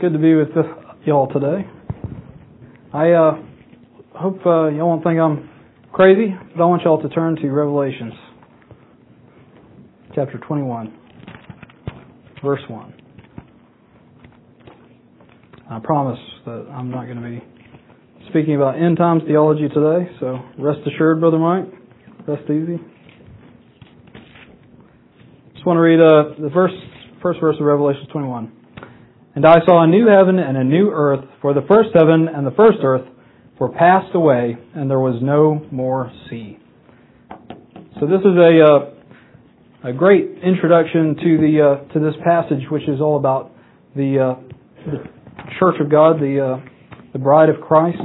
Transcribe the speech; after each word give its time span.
good 0.00 0.12
to 0.12 0.18
be 0.18 0.34
with 0.36 0.48
y'all 1.04 1.26
today. 1.32 1.66
I 2.94 3.10
uh, 3.10 3.32
hope 4.14 4.38
uh, 4.46 4.68
y'all 4.68 4.86
won't 4.86 5.02
think 5.02 5.18
I'm 5.18 5.50
crazy, 5.92 6.32
but 6.56 6.62
I 6.62 6.66
want 6.66 6.82
y'all 6.84 7.02
to 7.02 7.08
turn 7.08 7.34
to 7.34 7.48
Revelations 7.50 8.12
chapter 10.14 10.38
21, 10.38 10.96
verse 12.44 12.60
1. 12.68 12.94
I 15.68 15.80
promise 15.82 16.20
that 16.46 16.68
I'm 16.70 16.90
not 16.90 17.06
going 17.06 17.20
to 17.20 17.28
be 17.28 17.44
speaking 18.28 18.54
about 18.54 18.80
end 18.80 18.98
times 18.98 19.22
theology 19.26 19.68
today, 19.68 20.08
so 20.20 20.38
rest 20.60 20.78
assured, 20.86 21.18
Brother 21.18 21.38
Mike. 21.38 21.64
Rest 22.28 22.44
easy. 22.44 22.78
Just 25.54 25.66
want 25.66 25.76
to 25.76 25.80
read 25.80 25.98
uh, 25.98 26.40
the 26.40 26.50
first, 26.54 26.74
first 27.20 27.40
verse 27.40 27.56
of 27.58 27.66
Revelation 27.66 28.06
21. 28.12 28.57
And 29.38 29.46
I 29.46 29.64
saw 29.64 29.84
a 29.84 29.86
new 29.86 30.08
heaven 30.08 30.40
and 30.40 30.56
a 30.56 30.64
new 30.64 30.90
earth, 30.90 31.24
for 31.40 31.54
the 31.54 31.60
first 31.68 31.90
heaven 31.94 32.26
and 32.26 32.44
the 32.44 32.50
first 32.50 32.78
earth 32.82 33.06
were 33.60 33.68
passed 33.68 34.12
away, 34.12 34.58
and 34.74 34.90
there 34.90 34.98
was 34.98 35.22
no 35.22 35.64
more 35.70 36.10
sea. 36.28 36.58
So 38.00 38.06
this 38.06 38.18
is 38.18 38.34
a 38.36 38.64
uh, 38.64 39.90
a 39.90 39.92
great 39.92 40.42
introduction 40.42 41.14
to 41.22 41.38
the 41.38 41.52
uh, 41.62 41.92
to 41.92 42.00
this 42.00 42.14
passage, 42.24 42.64
which 42.68 42.82
is 42.88 43.00
all 43.00 43.16
about 43.16 43.52
the, 43.94 44.18
uh, 44.18 44.90
the 44.90 45.04
Church 45.60 45.76
of 45.80 45.88
God, 45.88 46.18
the 46.18 46.58
uh, 46.58 47.00
the 47.12 47.20
bride 47.20 47.48
of 47.48 47.60
Christ, 47.60 48.02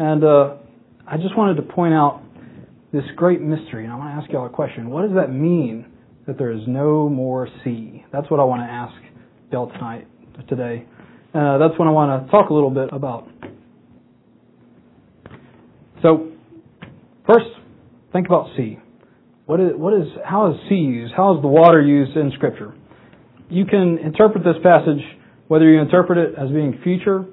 and 0.00 0.24
uh, 0.24 0.56
I 1.06 1.18
just 1.18 1.38
wanted 1.38 1.62
to 1.62 1.72
point 1.72 1.94
out 1.94 2.22
this 2.92 3.04
great 3.14 3.40
mystery, 3.40 3.84
and 3.84 3.92
I 3.92 3.96
want 3.96 4.10
to 4.18 4.20
ask 4.20 4.32
y'all 4.32 4.46
a 4.46 4.50
question: 4.50 4.90
What 4.90 5.02
does 5.02 5.14
that 5.14 5.30
mean 5.30 5.86
that 6.26 6.38
there 6.38 6.50
is 6.50 6.62
no 6.66 7.08
more 7.08 7.46
sea? 7.62 8.04
That's 8.12 8.28
what 8.32 8.40
I 8.40 8.42
want 8.42 8.62
to 8.62 8.68
ask 8.68 9.07
y'all 9.50 9.70
tonight, 9.70 10.06
today. 10.48 10.86
Uh, 11.34 11.58
that's 11.58 11.78
what 11.78 11.88
I 11.88 11.90
want 11.90 12.24
to 12.24 12.30
talk 12.30 12.50
a 12.50 12.54
little 12.54 12.70
bit 12.70 12.88
about. 12.92 13.28
So, 16.02 16.32
first, 17.26 17.46
think 18.12 18.26
about 18.26 18.48
sea. 18.56 18.78
What 19.46 19.60
is, 19.60 19.70
what 19.74 19.94
is, 19.94 20.06
how 20.24 20.52
is 20.52 20.56
sea 20.68 20.74
used? 20.76 21.14
How 21.16 21.36
is 21.36 21.42
the 21.42 21.48
water 21.48 21.80
used 21.80 22.16
in 22.16 22.30
Scripture? 22.36 22.74
You 23.48 23.64
can 23.64 23.98
interpret 23.98 24.44
this 24.44 24.56
passage 24.62 25.02
whether 25.48 25.64
you 25.64 25.80
interpret 25.80 26.18
it 26.18 26.34
as 26.38 26.50
being 26.50 26.78
future 26.84 27.24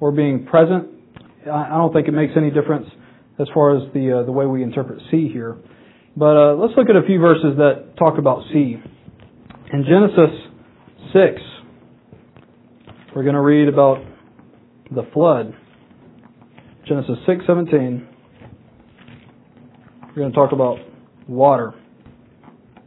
or 0.00 0.10
being 0.10 0.46
present. 0.46 0.88
I 1.46 1.76
don't 1.76 1.92
think 1.92 2.08
it 2.08 2.12
makes 2.12 2.32
any 2.36 2.50
difference 2.50 2.86
as 3.38 3.46
far 3.54 3.76
as 3.76 3.82
the 3.94 4.20
uh, 4.20 4.26
the 4.26 4.32
way 4.32 4.46
we 4.46 4.62
interpret 4.62 5.00
sea 5.10 5.28
here. 5.32 5.56
But 6.16 6.36
uh, 6.36 6.54
let's 6.56 6.72
look 6.76 6.88
at 6.90 6.96
a 6.96 7.06
few 7.06 7.20
verses 7.20 7.56
that 7.58 7.94
talk 7.98 8.18
about 8.18 8.42
sea. 8.52 8.76
In 9.72 9.84
Genesis 9.84 10.34
six, 11.12 11.40
we're 13.14 13.22
going 13.22 13.34
to 13.34 13.40
read 13.40 13.68
about 13.68 14.04
the 14.90 15.02
flood. 15.14 15.54
Genesis 16.86 17.18
6:17. 17.26 18.06
We're 20.08 20.14
going 20.14 20.30
to 20.30 20.36
talk 20.36 20.52
about 20.52 20.78
water. 21.26 21.74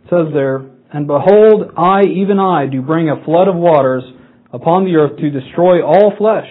It 0.03 0.09
says 0.09 0.33
there, 0.33 0.65
"And 0.91 1.07
behold, 1.07 1.71
I 1.77 2.03
even 2.03 2.39
I 2.39 2.67
do 2.67 2.81
bring 2.81 3.09
a 3.09 3.23
flood 3.23 3.47
of 3.47 3.55
waters 3.55 4.03
upon 4.51 4.85
the 4.85 4.95
earth 4.95 5.17
to 5.17 5.29
destroy 5.29 5.81
all 5.81 6.13
flesh, 6.17 6.49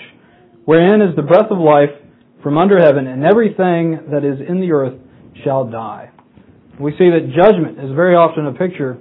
wherein 0.64 1.02
is 1.02 1.14
the 1.16 1.22
breath 1.22 1.50
of 1.50 1.58
life 1.58 1.90
from 2.42 2.56
under 2.58 2.78
heaven, 2.78 3.06
and 3.06 3.24
everything 3.24 4.00
that 4.10 4.24
is 4.24 4.40
in 4.40 4.60
the 4.60 4.72
earth 4.72 4.94
shall 5.44 5.64
die." 5.64 6.10
We 6.78 6.92
see 6.92 7.10
that 7.10 7.32
judgment 7.36 7.78
is 7.78 7.92
very 7.92 8.14
often 8.14 8.46
a 8.46 8.52
picture, 8.52 8.98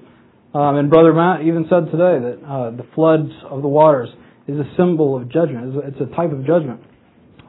um, 0.54 0.76
and 0.76 0.90
Brother 0.90 1.14
Matt 1.14 1.42
even 1.42 1.66
said 1.70 1.86
today 1.92 2.20
that 2.20 2.40
uh, 2.46 2.72
the 2.72 2.84
floods 2.94 3.32
of 3.50 3.62
the 3.62 3.68
waters 3.68 4.10
is 4.50 4.60
a 4.60 4.66
symbol 4.76 5.16
of 5.16 5.30
judgment. 5.32 5.76
It's 5.86 6.02
a 6.02 6.16
type 6.16 6.32
of 6.32 6.46
judgment. 6.46 6.82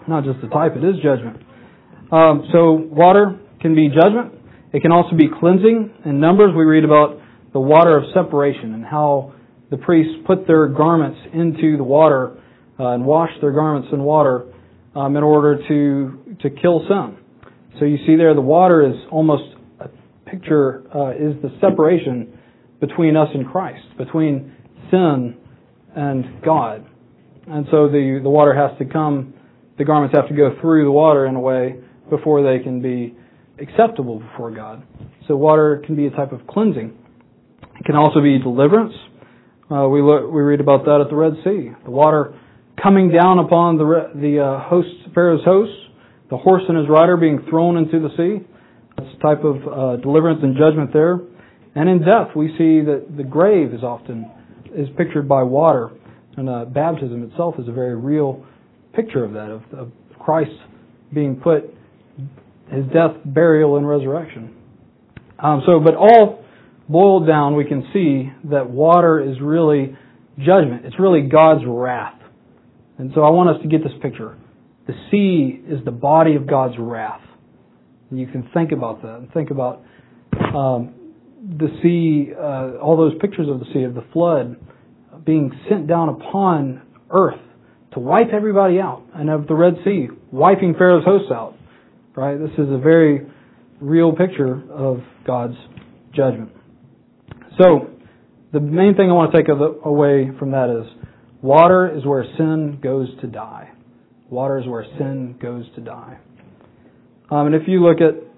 Not 0.06 0.24
just 0.24 0.38
a 0.44 0.48
type, 0.48 0.72
it 0.76 0.84
is 0.84 0.96
judgment. 1.02 1.42
Um, 2.12 2.48
so 2.52 2.72
water 2.72 3.40
can 3.60 3.74
be 3.74 3.88
judgment. 3.88 4.34
It 4.72 4.83
can 4.83 4.92
also 4.92 5.16
be 5.16 5.28
cleansing. 5.28 5.94
In 6.05 6.20
Numbers, 6.20 6.52
we 6.56 6.64
read 6.64 6.84
about 6.84 7.20
the 7.52 7.60
water 7.60 7.96
of 7.96 8.05
separation 8.14 8.74
and 8.74 8.84
how 8.84 9.33
the 9.70 9.77
priests 9.77 10.14
put 10.27 10.46
their 10.46 10.68
garments 10.68 11.18
into 11.33 11.77
the 11.77 11.84
water 11.84 12.36
uh, 12.78 12.89
and 12.89 13.05
wash 13.05 13.30
their 13.40 13.52
garments 13.52 13.89
in 13.92 14.02
water 14.02 14.46
um, 14.94 15.16
in 15.16 15.22
order 15.22 15.58
to 15.68 16.36
to 16.42 16.50
kill 16.50 16.83
sin. 16.89 17.16
So 17.78 17.84
you 17.84 17.98
see 18.06 18.16
there, 18.16 18.34
the 18.34 18.40
water 18.40 18.86
is 18.86 18.96
almost 19.10 19.55
a 19.78 19.89
picture 20.28 20.83
uh, 20.94 21.10
is 21.10 21.40
the 21.42 21.50
separation 21.60 22.39
between 22.80 23.16
us 23.16 23.28
and 23.34 23.46
Christ, 23.48 23.84
between 23.96 24.52
sin 24.90 25.36
and 25.94 26.42
God. 26.44 26.86
And 27.48 27.67
so 27.70 27.89
the, 27.89 28.20
the 28.23 28.30
water 28.30 28.55
has 28.55 28.77
to 28.78 28.84
come, 28.84 29.34
the 29.78 29.84
garments 29.84 30.14
have 30.17 30.28
to 30.28 30.34
go 30.34 30.56
through 30.61 30.84
the 30.84 30.90
water 30.90 31.27
in 31.27 31.34
a 31.34 31.40
way 31.40 31.77
before 32.08 32.42
they 32.42 32.62
can 32.62 32.83
be 32.83 33.17
acceptable 33.61 34.20
before 34.20 34.51
God. 34.51 34.83
So 35.28 35.36
water 35.36 35.83
can 35.84 35.96
be 35.96 36.06
a 36.06 36.11
type 36.11 36.33
of 36.33 36.46
cleansing. 36.46 36.96
It 37.78 37.84
can 37.84 37.96
also 37.96 38.20
be 38.20 38.39
deliverance. 38.39 38.95
Uh, 39.70 39.89
we 39.89 40.02
look, 40.02 40.30
we 40.30 40.42
read 40.42 40.61
about 40.61 40.84
that 40.84 41.01
at 41.01 41.08
the 41.11 41.17
Red 41.17 41.34
Sea. 41.45 41.70
The 41.84 41.90
water 41.90 42.34
coming 42.83 43.11
down 43.11 43.39
upon 43.39 43.78
the 43.78 44.11
the 44.14 44.40
uh, 44.40 44.68
host 44.68 44.89
Pharaoh's 45.14 45.45
host, 45.45 45.72
the 46.28 46.36
horse 46.36 46.62
and 46.68 46.77
his 46.77 46.89
rider 46.89 47.17
being 47.17 47.46
thrown 47.48 47.77
into 47.77 48.01
the 48.01 48.08
sea. 48.17 48.46
That's 48.96 49.08
a 49.17 49.22
type 49.22 49.45
of 49.45 49.57
uh, 49.57 49.96
deliverance 50.02 50.40
and 50.42 50.57
judgment 50.57 50.92
there. 50.92 51.20
And 51.74 51.89
in 51.89 52.01
death, 52.01 52.34
we 52.34 52.48
see 52.58 52.83
that 52.83 53.07
the 53.17 53.22
grave 53.22 53.72
is 53.72 53.83
often 53.83 54.30
is 54.74 54.89
pictured 54.96 55.28
by 55.28 55.42
water, 55.42 55.90
and 56.36 56.48
uh, 56.48 56.64
baptism 56.67 57.23
itself 57.24 57.57
is 57.58 57.68
a 57.68 57.73
very 57.73 57.96
real 57.96 58.45
picture 58.95 59.24
of 59.24 59.33
that, 59.33 59.51
of, 59.51 59.63
of 59.73 59.92
Christ 60.18 60.51
being 61.13 61.36
put, 61.36 61.64
his 62.70 62.85
death, 62.92 63.17
burial, 63.24 63.77
and 63.77 63.89
resurrection. 63.89 64.55
Um, 65.39 65.63
so, 65.67 65.80
but 65.80 65.95
all 65.95 66.45
boiled 66.89 67.27
down, 67.27 67.57
we 67.57 67.64
can 67.64 67.89
see 67.92 68.30
that 68.51 68.69
water 68.69 69.20
is 69.20 69.40
really 69.40 69.96
judgment. 70.39 70.85
It's 70.85 70.98
really 70.98 71.23
God's 71.23 71.63
wrath. 71.67 72.20
And 72.98 73.11
so 73.14 73.23
I 73.23 73.30
want 73.30 73.57
us 73.57 73.63
to 73.63 73.69
get 73.69 73.83
this 73.83 73.92
picture. 74.02 74.36
The 74.86 74.92
sea 75.11 75.61
is 75.67 75.85
the 75.85 75.90
body 75.90 76.35
of 76.35 76.46
God's 76.46 76.74
wrath. 76.79 77.23
And 78.11 78.19
you 78.19 78.27
can 78.27 78.48
think 78.52 78.73
about 78.73 79.02
that 79.02 79.17
and 79.17 79.33
think 79.33 79.51
about 79.51 79.83
um, 80.55 80.95
the 81.58 81.69
sea, 81.83 82.33
uh, 82.35 82.79
all 82.83 82.96
those 82.96 83.14
pictures 83.20 83.48
of 83.48 83.61
the 83.61 83.67
sea, 83.73 83.85
of 83.85 83.95
the 83.95 84.05
flood 84.13 84.57
being 85.25 85.53
sent 85.69 85.86
down 85.86 86.08
upon 86.08 86.83
earth 87.11 87.41
to 87.92 87.98
wipe 87.98 88.29
everybody 88.33 88.79
out, 88.79 89.03
and 89.14 89.29
of 89.29 89.47
the 89.48 89.55
Red 89.55 89.75
Sea 89.85 90.08
wiping 90.31 90.75
Pharaoh's 90.75 91.05
hosts 91.05 91.31
out. 91.33 91.57
Right? 92.14 92.39
This 92.39 92.53
is 92.53 92.70
a 92.70 92.79
very 92.79 93.27
real 93.81 94.13
picture 94.13 94.63
of 94.70 94.98
God's 95.27 95.57
judgment. 96.14 96.53
So, 97.61 97.91
the 98.53 98.61
main 98.61 98.95
thing 98.95 99.11
I 99.11 99.13
want 99.13 99.33
to 99.33 99.39
take 99.39 99.48
away 99.48 100.31
from 100.39 100.53
that 100.53 100.70
is 100.70 101.07
water 101.42 101.97
is 101.97 102.05
where 102.05 102.25
sin 102.37 102.79
goes 102.83 103.08
to 103.20 103.27
die. 103.27 103.70
Water 104.29 104.58
is 104.58 104.67
where 104.67 104.85
sin 104.98 105.37
goes 105.41 105.64
to 105.77 105.81
die. 105.81 106.19
Um, 107.31 107.47
and 107.47 107.55
if 107.55 107.63
you 107.67 107.85
look 107.85 107.98
at 108.01 108.31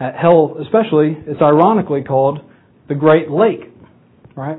at 0.00 0.16
hell, 0.16 0.56
especially, 0.60 1.16
it's 1.26 1.40
ironically 1.40 2.02
called 2.02 2.40
the 2.88 2.94
Great 2.94 3.30
Lake, 3.30 3.60
right? 4.36 4.58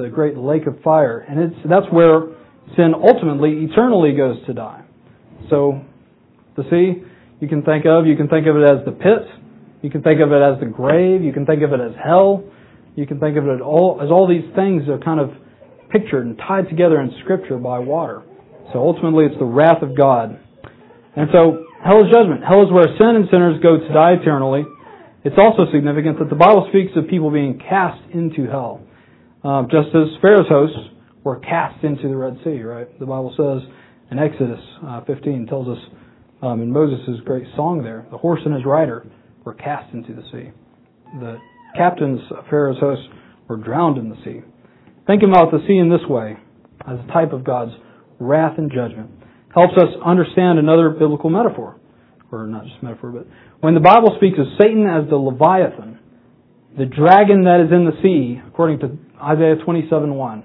The 0.00 0.08
Great 0.08 0.36
Lake 0.36 0.66
of 0.66 0.80
Fire, 0.82 1.18
and 1.28 1.40
it's 1.40 1.56
that's 1.68 1.86
where 1.90 2.28
sin 2.76 2.94
ultimately, 2.94 3.66
eternally 3.70 4.12
goes 4.12 4.36
to 4.46 4.54
die. 4.54 4.84
So, 5.48 5.80
the 6.56 6.62
sea, 6.70 7.02
you 7.40 7.48
can 7.48 7.62
think 7.62 7.84
of 7.86 8.06
you 8.06 8.16
can 8.16 8.28
think 8.28 8.46
of 8.46 8.56
it 8.56 8.64
as 8.70 8.84
the 8.84 8.92
pit, 8.92 9.26
you 9.82 9.90
can 9.90 10.02
think 10.02 10.20
of 10.20 10.32
it 10.32 10.42
as 10.42 10.60
the 10.60 10.66
grave, 10.66 11.22
you 11.22 11.32
can 11.32 11.46
think 11.46 11.62
of 11.62 11.72
it 11.72 11.80
as 11.80 11.92
hell, 12.02 12.44
you 12.96 13.06
can 13.06 13.18
think 13.20 13.36
of 13.36 13.46
it 13.46 13.60
all 13.60 14.00
as 14.02 14.10
all 14.10 14.28
these 14.28 14.48
things 14.54 14.88
are 14.88 14.98
kind 14.98 15.20
of 15.20 15.30
pictured 15.90 16.26
and 16.26 16.38
tied 16.38 16.68
together 16.68 17.00
in 17.00 17.10
Scripture 17.24 17.58
by 17.58 17.78
water. 17.78 18.22
So 18.72 18.78
ultimately, 18.78 19.24
it's 19.24 19.38
the 19.38 19.44
wrath 19.44 19.82
of 19.82 19.96
God. 19.96 20.38
And 21.16 21.28
so 21.32 21.64
Hell 21.82 22.04
is 22.04 22.12
judgment. 22.12 22.44
Hell 22.44 22.62
is 22.62 22.72
where 22.72 22.84
sin 22.98 23.16
and 23.16 23.24
sinners 23.30 23.56
go 23.62 23.78
to 23.78 23.88
die 23.92 24.20
eternally. 24.20 24.64
It's 25.24 25.36
also 25.38 25.64
significant 25.72 26.18
that 26.18 26.28
the 26.28 26.36
Bible 26.36 26.68
speaks 26.68 26.92
of 26.96 27.08
people 27.08 27.30
being 27.30 27.58
cast 27.58 28.00
into 28.12 28.44
hell. 28.44 28.84
Um, 29.42 29.68
just 29.70 29.88
as 29.94 30.20
Pharaoh's 30.20 30.48
hosts 30.48 30.76
were 31.24 31.38
cast 31.40 31.82
into 31.84 32.08
the 32.08 32.16
Red 32.16 32.38
Sea, 32.44 32.62
right? 32.62 32.86
The 32.98 33.06
Bible 33.06 33.32
says 33.36 33.68
in 34.10 34.18
Exodus 34.18 34.60
uh, 34.86 35.04
15 35.04 35.46
tells 35.46 35.68
us 35.68 35.82
um, 36.42 36.62
in 36.62 36.72
Moses' 36.72 37.20
great 37.24 37.46
song 37.56 37.82
there, 37.82 38.06
the 38.10 38.18
horse 38.18 38.40
and 38.44 38.54
his 38.54 38.64
rider 38.64 39.06
were 39.44 39.54
cast 39.54 39.92
into 39.94 40.14
the 40.14 40.22
sea. 40.32 40.50
The 41.20 41.38
captains 41.76 42.20
of 42.36 42.44
Pharaoh's 42.48 42.78
hosts 42.80 43.04
were 43.48 43.56
drowned 43.56 43.98
in 43.98 44.08
the 44.08 44.16
sea. 44.24 44.40
Think 45.06 45.22
about 45.22 45.50
the 45.50 45.58
sea 45.66 45.76
in 45.78 45.90
this 45.90 46.06
way, 46.08 46.36
as 46.86 46.98
a 46.98 47.12
type 47.12 47.32
of 47.32 47.44
God's 47.44 47.72
wrath 48.18 48.58
and 48.58 48.70
judgment 48.70 49.10
helps 49.54 49.74
us 49.74 49.88
understand 50.04 50.58
another 50.58 50.90
biblical 50.90 51.30
metaphor. 51.30 51.76
Or 52.32 52.46
not 52.46 52.64
just 52.64 52.80
metaphor, 52.82 53.10
but 53.10 53.26
when 53.60 53.74
the 53.74 53.80
Bible 53.80 54.14
speaks 54.16 54.38
of 54.38 54.46
Satan 54.60 54.86
as 54.86 55.10
the 55.10 55.16
Leviathan, 55.16 55.98
the 56.78 56.86
dragon 56.86 57.42
that 57.44 57.66
is 57.66 57.72
in 57.74 57.84
the 57.84 57.98
sea, 58.02 58.40
according 58.46 58.78
to 58.80 58.96
Isaiah 59.22 59.56
27 59.64 60.14
1, 60.14 60.44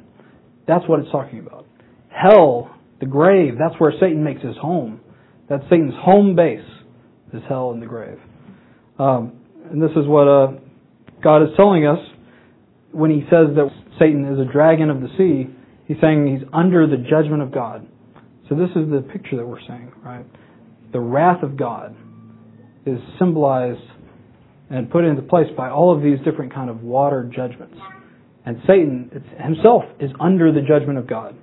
that's 0.67 0.87
what 0.87 0.99
it's 0.99 1.11
talking 1.11 1.39
about. 1.39 1.65
hell, 2.09 2.75
the 2.99 3.05
grave, 3.05 3.55
that's 3.59 3.79
where 3.79 3.91
Satan 3.99 4.23
makes 4.23 4.41
his 4.41 4.55
home. 4.57 5.01
That's 5.49 5.63
Satan's 5.63 5.93
home 5.97 6.35
base, 6.35 6.65
is 7.33 7.41
hell 7.47 7.71
and 7.71 7.81
the 7.81 7.85
grave. 7.85 8.17
Um, 8.97 9.33
and 9.69 9.81
this 9.81 9.91
is 9.91 10.07
what 10.07 10.27
uh, 10.27 10.53
God 11.23 11.43
is 11.43 11.49
telling 11.55 11.85
us 11.85 11.99
when 12.91 13.11
he 13.11 13.21
says 13.23 13.55
that 13.55 13.69
Satan 13.99 14.25
is 14.33 14.39
a 14.39 14.51
dragon 14.51 14.89
of 14.89 15.01
the 15.01 15.09
sea. 15.17 15.53
He's 15.87 15.97
saying 16.01 16.37
he's 16.39 16.47
under 16.53 16.87
the 16.87 16.97
judgment 16.97 17.41
of 17.41 17.53
God. 17.53 17.87
So 18.49 18.55
this 18.55 18.69
is 18.69 18.89
the 18.89 19.05
picture 19.11 19.37
that 19.37 19.45
we're 19.45 19.59
seeing, 19.67 19.91
right? 20.03 20.25
The 20.93 20.99
wrath 20.99 21.43
of 21.43 21.57
God 21.57 21.95
is 22.85 22.99
symbolized 23.19 23.81
and 24.69 24.89
put 24.89 25.03
into 25.03 25.21
place 25.21 25.47
by 25.57 25.69
all 25.69 25.95
of 25.95 26.01
these 26.01 26.17
different 26.23 26.53
kind 26.53 26.69
of 26.69 26.81
water 26.81 27.29
judgments. 27.35 27.77
And 28.45 28.57
Satan 28.67 29.23
himself 29.43 29.83
is 29.99 30.11
under 30.19 30.51
the 30.51 30.61
judgment 30.61 30.99
of 30.99 31.07
God. 31.07 31.35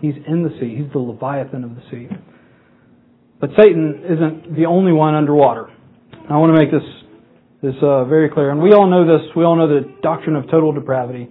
He's 0.00 0.14
in 0.26 0.42
the 0.42 0.50
sea. 0.60 0.76
He's 0.82 0.90
the 0.92 0.98
Leviathan 0.98 1.64
of 1.64 1.74
the 1.74 1.82
sea. 1.90 2.08
But 3.40 3.50
Satan 3.60 4.02
isn't 4.04 4.56
the 4.56 4.64
only 4.66 4.92
one 4.92 5.14
underwater. 5.14 5.68
I 6.28 6.36
want 6.38 6.56
to 6.56 6.60
make 6.60 6.72
this 6.72 6.82
this 7.62 7.74
uh, 7.82 8.04
very 8.04 8.28
clear. 8.30 8.50
And 8.50 8.62
we 8.62 8.72
all 8.72 8.88
know 8.88 9.06
this. 9.06 9.26
We 9.34 9.44
all 9.44 9.56
know 9.56 9.68
the 9.68 9.94
doctrine 10.02 10.36
of 10.36 10.44
total 10.50 10.72
depravity 10.72 11.30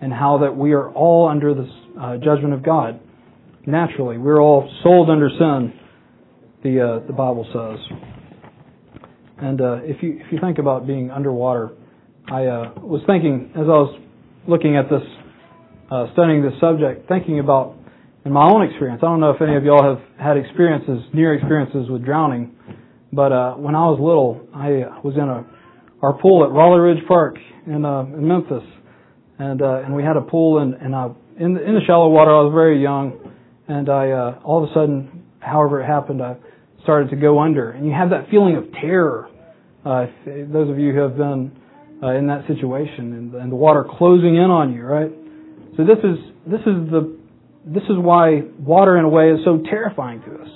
and 0.00 0.12
how 0.12 0.38
that 0.38 0.56
we 0.56 0.72
are 0.72 0.90
all 0.90 1.28
under 1.28 1.54
the 1.54 1.68
uh, 2.00 2.16
judgment 2.18 2.54
of 2.54 2.62
God. 2.62 3.00
Naturally, 3.66 4.18
we're 4.18 4.40
all 4.40 4.70
sold 4.82 5.10
under 5.10 5.28
sin. 5.28 5.72
The 6.64 6.80
uh, 6.80 7.06
the 7.06 7.12
Bible 7.12 7.46
says. 7.52 7.98
And 9.38 9.60
uh, 9.60 9.80
if 9.82 10.02
you 10.02 10.18
if 10.20 10.32
you 10.32 10.38
think 10.40 10.58
about 10.58 10.86
being 10.86 11.10
underwater, 11.10 11.72
I 12.30 12.46
uh, 12.46 12.72
was 12.80 13.02
thinking 13.06 13.50
as 13.54 13.62
I 13.62 13.76
was 13.78 14.01
looking 14.46 14.76
at 14.76 14.90
this, 14.90 15.02
uh, 15.90 16.06
studying 16.12 16.42
this 16.42 16.54
subject, 16.60 17.08
thinking 17.08 17.38
about 17.38 17.76
in 18.24 18.32
my 18.32 18.44
own 18.44 18.62
experience. 18.68 19.00
I 19.02 19.06
don't 19.06 19.20
know 19.20 19.30
if 19.30 19.42
any 19.42 19.56
of 19.56 19.64
y'all 19.64 19.82
have 19.82 20.02
had 20.18 20.36
experiences, 20.36 21.02
near 21.12 21.34
experiences 21.34 21.90
with 21.90 22.04
drowning, 22.04 22.54
but 23.12 23.32
uh, 23.32 23.54
when 23.54 23.74
I 23.74 23.84
was 23.86 23.98
little, 24.00 24.46
I 24.54 25.00
was 25.04 25.14
in 25.16 25.28
a 25.28 25.44
our 26.02 26.18
pool 26.18 26.44
at 26.44 26.50
Raleigh 26.50 26.80
Ridge 26.80 27.06
Park 27.06 27.36
in, 27.66 27.84
uh, 27.84 28.02
in 28.02 28.26
Memphis, 28.26 28.64
and 29.38 29.62
uh, 29.62 29.82
and 29.84 29.94
we 29.94 30.02
had 30.02 30.16
a 30.16 30.20
pool, 30.20 30.58
and 30.58 30.74
and 30.74 30.94
I, 30.94 31.10
in 31.38 31.54
the, 31.54 31.62
in 31.62 31.74
the 31.74 31.80
shallow 31.86 32.08
water, 32.08 32.30
I 32.30 32.42
was 32.42 32.52
very 32.52 32.82
young, 32.82 33.18
and 33.68 33.88
I 33.88 34.10
uh, 34.10 34.40
all 34.44 34.62
of 34.64 34.70
a 34.70 34.74
sudden, 34.74 35.24
however 35.38 35.80
it 35.80 35.86
happened, 35.86 36.22
I 36.22 36.36
started 36.82 37.10
to 37.10 37.16
go 37.16 37.40
under, 37.40 37.70
and 37.70 37.86
you 37.86 37.92
have 37.92 38.10
that 38.10 38.28
feeling 38.30 38.56
of 38.56 38.64
terror. 38.72 39.28
Uh, 39.84 40.06
if, 40.26 40.52
those 40.52 40.70
of 40.70 40.78
you 40.78 40.92
who 40.92 41.00
have 41.00 41.16
been 41.16 41.52
uh, 42.02 42.14
in 42.14 42.26
that 42.26 42.46
situation, 42.48 43.12
and, 43.12 43.34
and 43.34 43.52
the 43.52 43.56
water 43.56 43.84
closing 43.98 44.34
in 44.34 44.50
on 44.50 44.72
you, 44.74 44.82
right? 44.82 45.10
So 45.76 45.84
this 45.84 45.98
is 45.98 46.18
this 46.46 46.60
is 46.60 46.90
the 46.90 47.18
this 47.64 47.84
is 47.84 47.96
why 47.96 48.42
water, 48.58 48.98
in 48.98 49.04
a 49.04 49.08
way, 49.08 49.30
is 49.30 49.40
so 49.44 49.62
terrifying 49.70 50.20
to 50.22 50.34
us. 50.42 50.48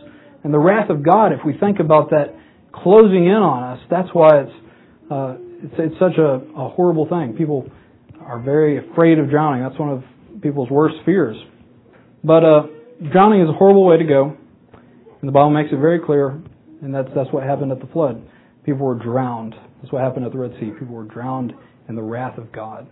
And 0.42 0.52
the 0.52 0.58
wrath 0.58 0.90
of 0.90 1.04
God, 1.04 1.32
if 1.32 1.40
we 1.44 1.56
think 1.58 1.78
about 1.78 2.10
that 2.10 2.34
closing 2.72 3.26
in 3.26 3.32
on 3.32 3.62
us, 3.62 3.80
that's 3.90 4.08
why 4.12 4.40
it's 4.40 4.52
uh, 5.10 5.36
it's, 5.62 5.74
it's 5.78 5.98
such 5.98 6.18
a, 6.18 6.42
a 6.58 6.68
horrible 6.70 7.08
thing. 7.08 7.34
People 7.38 7.70
are 8.20 8.40
very 8.40 8.78
afraid 8.90 9.18
of 9.18 9.30
drowning. 9.30 9.62
That's 9.62 9.78
one 9.78 9.90
of 9.90 10.42
people's 10.42 10.70
worst 10.70 10.96
fears. 11.04 11.36
But 12.24 12.44
uh, 12.44 12.62
drowning 13.12 13.42
is 13.42 13.48
a 13.48 13.52
horrible 13.52 13.86
way 13.86 13.98
to 13.98 14.04
go, 14.04 14.36
and 15.20 15.28
the 15.28 15.32
Bible 15.32 15.50
makes 15.50 15.70
it 15.72 15.76
very 15.76 16.00
clear. 16.00 16.40
And 16.82 16.94
that's 16.94 17.08
that's 17.14 17.32
what 17.32 17.44
happened 17.44 17.72
at 17.72 17.80
the 17.80 17.86
flood. 17.86 18.22
People 18.64 18.86
were 18.86 18.96
drowned. 18.96 19.54
That's 19.86 19.92
what 19.92 20.02
happened 20.02 20.26
at 20.26 20.32
the 20.32 20.38
Red 20.38 20.50
Sea. 20.58 20.72
People 20.76 20.96
were 20.96 21.04
drowned 21.04 21.52
in 21.88 21.94
the 21.94 22.02
wrath 22.02 22.38
of 22.38 22.50
God. 22.50 22.88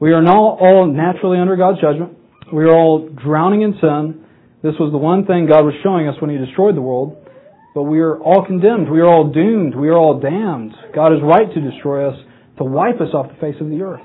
We 0.00 0.10
are 0.10 0.20
now 0.20 0.58
all 0.58 0.92
naturally 0.92 1.38
under 1.38 1.54
God's 1.54 1.80
judgment. 1.80 2.18
We 2.52 2.64
are 2.64 2.74
all 2.74 3.08
drowning 3.08 3.62
in 3.62 3.74
sin. 3.80 4.24
This 4.64 4.74
was 4.80 4.90
the 4.90 4.98
one 4.98 5.26
thing 5.26 5.46
God 5.46 5.62
was 5.62 5.74
showing 5.84 6.08
us 6.08 6.16
when 6.20 6.28
He 6.28 6.44
destroyed 6.44 6.76
the 6.76 6.82
world. 6.82 7.24
But 7.72 7.84
we 7.84 8.00
are 8.00 8.18
all 8.18 8.44
condemned. 8.44 8.90
We 8.90 8.98
are 8.98 9.06
all 9.06 9.30
doomed. 9.30 9.76
We 9.76 9.90
are 9.90 9.96
all 9.96 10.18
damned. 10.18 10.74
God 10.92 11.12
is 11.12 11.20
right 11.22 11.46
to 11.46 11.60
destroy 11.60 12.10
us, 12.10 12.18
to 12.58 12.64
wipe 12.64 13.00
us 13.00 13.14
off 13.14 13.28
the 13.28 13.38
face 13.38 13.60
of 13.60 13.70
the 13.70 13.80
earth. 13.82 14.02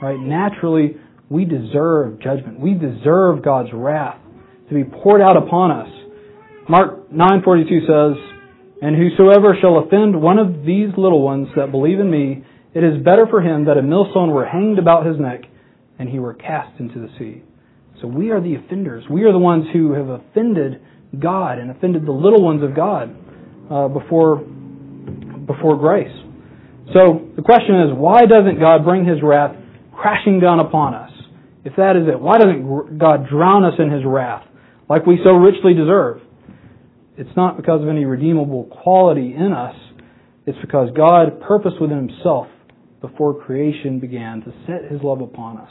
Right? 0.00 0.16
Naturally, 0.16 0.94
we 1.28 1.44
deserve 1.44 2.20
judgment. 2.20 2.60
We 2.60 2.74
deserve 2.74 3.42
God's 3.42 3.70
wrath 3.74 4.20
to 4.68 4.74
be 4.76 4.84
poured 4.84 5.22
out 5.22 5.36
upon 5.36 5.72
us. 5.72 5.88
Mark 6.68 7.10
9:42 7.10 7.80
says, 7.82 8.39
"And 8.82 8.96
whosoever 8.96 9.56
shall 9.60 9.78
offend 9.78 10.20
one 10.20 10.38
of 10.38 10.64
these 10.64 10.90
little 10.96 11.22
ones 11.22 11.48
that 11.56 11.70
believe 11.70 12.00
in 12.00 12.10
me, 12.10 12.44
it 12.72 12.84
is 12.84 13.02
better 13.02 13.26
for 13.26 13.40
him 13.40 13.64
that 13.64 13.78
a 13.78 13.82
millstone 13.82 14.30
were 14.30 14.46
hanged 14.46 14.78
about 14.78 15.06
his 15.06 15.18
neck 15.18 15.42
and 15.98 16.08
he 16.08 16.18
were 16.18 16.34
cast 16.34 16.78
into 16.80 16.98
the 16.98 17.08
sea." 17.18 17.42
So 18.00 18.08
we 18.08 18.30
are 18.30 18.40
the 18.40 18.54
offenders. 18.54 19.04
We 19.10 19.24
are 19.24 19.32
the 19.32 19.38
ones 19.38 19.66
who 19.72 19.92
have 19.92 20.08
offended 20.08 20.80
God 21.18 21.58
and 21.58 21.70
offended 21.70 22.06
the 22.06 22.12
little 22.12 22.42
ones 22.42 22.62
of 22.62 22.74
God 22.74 23.14
uh, 23.70 23.88
before 23.88 24.36
before 25.46 25.76
grace. 25.76 26.14
So 26.94 27.28
the 27.36 27.42
question 27.42 27.80
is, 27.82 27.94
why 27.94 28.26
doesn't 28.26 28.58
God 28.58 28.84
bring 28.84 29.04
His 29.04 29.18
wrath 29.22 29.56
crashing 29.92 30.40
down 30.40 30.60
upon 30.60 30.94
us? 30.94 31.10
If 31.64 31.76
that 31.76 31.96
is 31.96 32.08
it, 32.08 32.18
why 32.18 32.38
doesn't 32.38 32.98
God 32.98 33.28
drown 33.28 33.64
us 33.64 33.74
in 33.78 33.90
His 33.90 34.04
wrath 34.04 34.46
like 34.88 35.06
we 35.06 35.18
so 35.22 35.32
richly 35.32 35.74
deserve? 35.74 36.20
It's 37.20 37.36
not 37.36 37.58
because 37.58 37.82
of 37.82 37.88
any 37.88 38.06
redeemable 38.06 38.64
quality 38.64 39.34
in 39.36 39.52
us. 39.52 39.76
It's 40.46 40.56
because 40.62 40.88
God 40.96 41.38
purposed 41.42 41.78
within 41.78 42.08
Himself 42.08 42.46
before 43.02 43.44
creation 43.44 44.00
began 44.00 44.40
to 44.40 44.54
set 44.66 44.90
His 44.90 45.02
love 45.02 45.20
upon 45.20 45.58
us. 45.58 45.70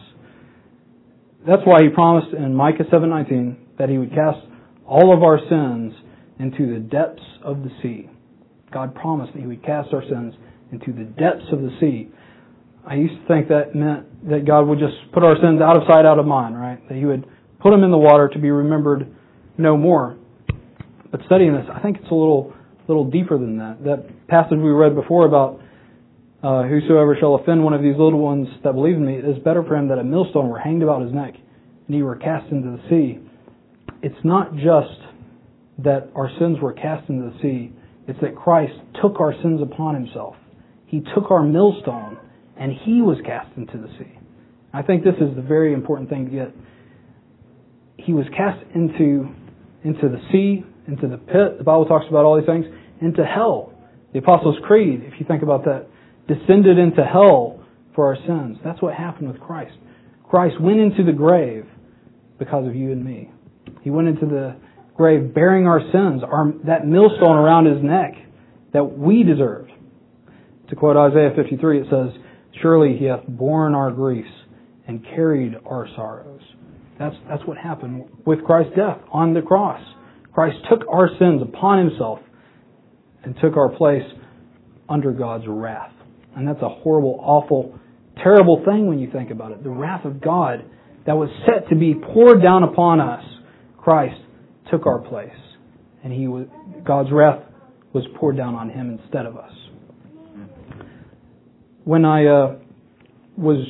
That's 1.48 1.64
why 1.66 1.82
He 1.82 1.90
promised 1.90 2.36
in 2.36 2.54
Micah 2.54 2.84
7:19 2.84 3.56
that 3.80 3.90
He 3.90 3.98
would 3.98 4.12
cast 4.12 4.38
all 4.86 5.12
of 5.12 5.24
our 5.24 5.40
sins 5.50 5.94
into 6.38 6.72
the 6.72 6.80
depths 6.82 7.26
of 7.44 7.64
the 7.64 7.72
sea. 7.82 8.12
God 8.72 8.94
promised 8.94 9.34
that 9.34 9.40
He 9.40 9.48
would 9.48 9.66
cast 9.66 9.92
our 9.92 10.04
sins 10.04 10.36
into 10.72 10.94
the 10.94 11.06
depths 11.06 11.52
of 11.52 11.64
the 11.64 11.72
sea. 11.80 12.10
I 12.86 12.94
used 12.94 13.20
to 13.22 13.28
think 13.28 13.48
that 13.48 13.74
meant 13.74 14.30
that 14.30 14.46
God 14.46 14.68
would 14.68 14.78
just 14.78 15.12
put 15.14 15.24
our 15.24 15.36
sins 15.42 15.62
out 15.62 15.78
of 15.78 15.84
sight, 15.90 16.06
out 16.06 16.20
of 16.20 16.28
mind, 16.28 16.56
right? 16.56 16.78
That 16.90 16.96
He 16.96 17.06
would 17.06 17.26
put 17.60 17.72
them 17.72 17.84
in 17.84 17.90
the 17.90 17.98
water 17.98 18.30
to 18.30 18.38
be 18.38 18.52
remembered 18.52 19.08
no 19.58 19.76
more. 19.76 20.19
But 21.12 21.22
studying 21.26 21.54
this, 21.54 21.66
I 21.74 21.80
think 21.80 21.98
it's 21.98 22.12
a 22.12 22.16
little, 22.16 22.54
little 22.88 23.10
deeper 23.10 23.38
than 23.38 23.58
that. 23.58 23.84
That 23.84 24.28
passage 24.28 24.58
we 24.58 24.70
read 24.70 24.96
before 24.96 25.26
about 25.26 25.60
uh, 26.44 26.64
whosoever 26.64 27.18
shall 27.20 27.36
offend 27.36 27.64
one 27.64 27.74
of 27.74 27.82
these 27.82 27.98
little 27.98 28.20
ones 28.20 28.48
that 28.64 28.74
believe 28.74 28.96
in 28.96 29.06
me, 29.06 29.16
it 29.16 29.26
is 29.26 29.38
better 29.44 29.64
for 29.64 29.76
him 29.76 29.90
that 29.90 29.98
a 29.98 30.04
millstone 30.04 30.50
were 30.50 30.60
hanged 30.60 30.84
about 30.84 31.02
his 31.02 31.12
neck 31.14 31.34
and 31.88 31.96
he 31.96 32.02
were 32.02 32.16
cast 32.16 32.50
into 32.52 32.78
the 32.78 32.82
sea 32.90 33.20
it's 34.02 34.24
not 34.24 34.56
just 34.56 35.00
that 35.80 36.10
our 36.16 36.30
sins 36.40 36.58
were 36.62 36.74
cast 36.74 37.10
into 37.10 37.30
the 37.30 37.38
sea, 37.42 37.74
it's 38.08 38.20
that 38.22 38.36
Christ 38.36 38.74
took 39.02 39.20
our 39.20 39.34
sins 39.42 39.62
upon 39.62 39.96
himself. 39.96 40.36
He 40.86 41.02
took 41.16 41.32
our 41.32 41.44
millstone 41.44 42.18
and 42.58 42.72
he 42.84 43.02
was 43.02 43.18
cast 43.26 43.56
into 43.58 43.78
the 43.78 43.88
sea. 44.00 44.18
I 44.74 44.82
think 44.82 45.04
this 45.04 45.16
is 45.16 45.36
the 45.36 45.42
very 45.42 45.74
important 45.74 46.10
thing 46.10 46.26
to 46.26 46.32
get. 46.32 46.56
He 47.98 48.14
was 48.14 48.26
cast 48.36 48.64
into, 48.76 49.30
into 49.84 50.10
the 50.10 50.20
sea, 50.32 50.64
into 50.90 51.08
the 51.08 51.18
pit. 51.18 51.58
The 51.58 51.64
Bible 51.64 51.86
talks 51.86 52.06
about 52.10 52.26
all 52.26 52.38
these 52.38 52.48
things. 52.48 52.66
Into 53.02 53.24
hell. 53.24 53.74
The 54.14 54.20
Apostles' 54.20 54.58
Creed, 54.66 55.04
if 55.06 55.20
you 55.20 55.26
think 55.26 55.44
about 55.44 55.64
that, 55.66 55.88
descended 56.28 56.78
into 56.78 57.04
hell 57.04 57.64
for 57.96 58.08
our 58.08 58.18
sins. 58.28 58.58
That's 58.64 58.82
what 58.82 58.94
happened 58.94 59.32
with 59.32 59.40
Christ. 59.40 59.78
Christ 60.28 60.60
went 60.60 60.80
into 60.80 61.04
the 61.04 61.12
grave 61.12 61.66
because 62.38 62.68
of 62.68 62.76
you 62.76 62.92
and 62.92 63.04
me. 63.04 63.32
He 63.82 63.90
went 63.90 64.08
into 64.08 64.26
the 64.26 64.56
grave 64.96 65.34
bearing 65.34 65.68
our 65.68 65.80
sins, 65.92 66.22
our, 66.24 66.52
that 66.66 66.86
millstone 66.86 67.38
around 67.38 67.66
his 67.66 67.84
neck 67.84 68.14
that 68.74 68.84
we 68.84 69.24
deserved. 69.24 69.72
To 70.70 70.76
quote 70.76 70.98
Isaiah 70.98 71.32
53, 71.36 71.82
it 71.82 71.88
says, 71.90 72.22
Surely 72.62 72.98
he 72.98 73.06
hath 73.06 73.26
borne 73.28 73.74
our 73.74 73.92
griefs 73.92 74.30
and 74.88 75.04
carried 75.04 75.56
our 75.66 75.88
sorrows. 75.96 76.42
That's, 77.00 77.16
that's 77.30 77.44
what 77.46 77.58
happened 77.58 78.06
with 78.26 78.44
Christ's 78.44 78.76
death 78.76 79.00
on 79.12 79.34
the 79.34 79.42
cross. 79.42 79.82
Christ 80.40 80.60
took 80.70 80.88
our 80.90 81.10
sins 81.20 81.42
upon 81.42 81.90
himself 81.90 82.20
and 83.26 83.36
took 83.42 83.58
our 83.58 83.68
place 83.68 84.06
under 84.88 85.12
God's 85.12 85.44
wrath. 85.46 85.92
And 86.34 86.48
that's 86.48 86.62
a 86.62 86.70
horrible, 86.70 87.20
awful, 87.22 87.78
terrible 88.24 88.64
thing 88.64 88.88
when 88.88 89.00
you 89.00 89.12
think 89.12 89.32
about 89.32 89.52
it. 89.52 89.66
The 89.66 89.70
wrath 89.70 90.06
of 90.06 90.22
God 90.22 90.64
that 91.06 91.18
was 91.18 91.28
set 91.46 91.68
to 91.68 91.76
be 91.76 91.94
poured 91.94 92.42
down 92.42 92.64
upon 92.64 93.02
us 93.02 93.22
Christ 93.80 94.16
took 94.72 94.86
our 94.86 95.00
place, 95.00 95.36
and 96.06 96.14
he 96.14 96.30
was, 96.30 96.48
God's 96.88 97.10
wrath 97.12 97.44
was 97.92 98.06
poured 98.18 98.38
down 98.38 98.56
on 98.56 98.70
him 98.70 98.98
instead 98.98 99.26
of 99.26 99.36
us. 99.36 99.52
When 101.84 102.06
I 102.06 102.26
uh, 102.28 102.56
was 103.38 103.68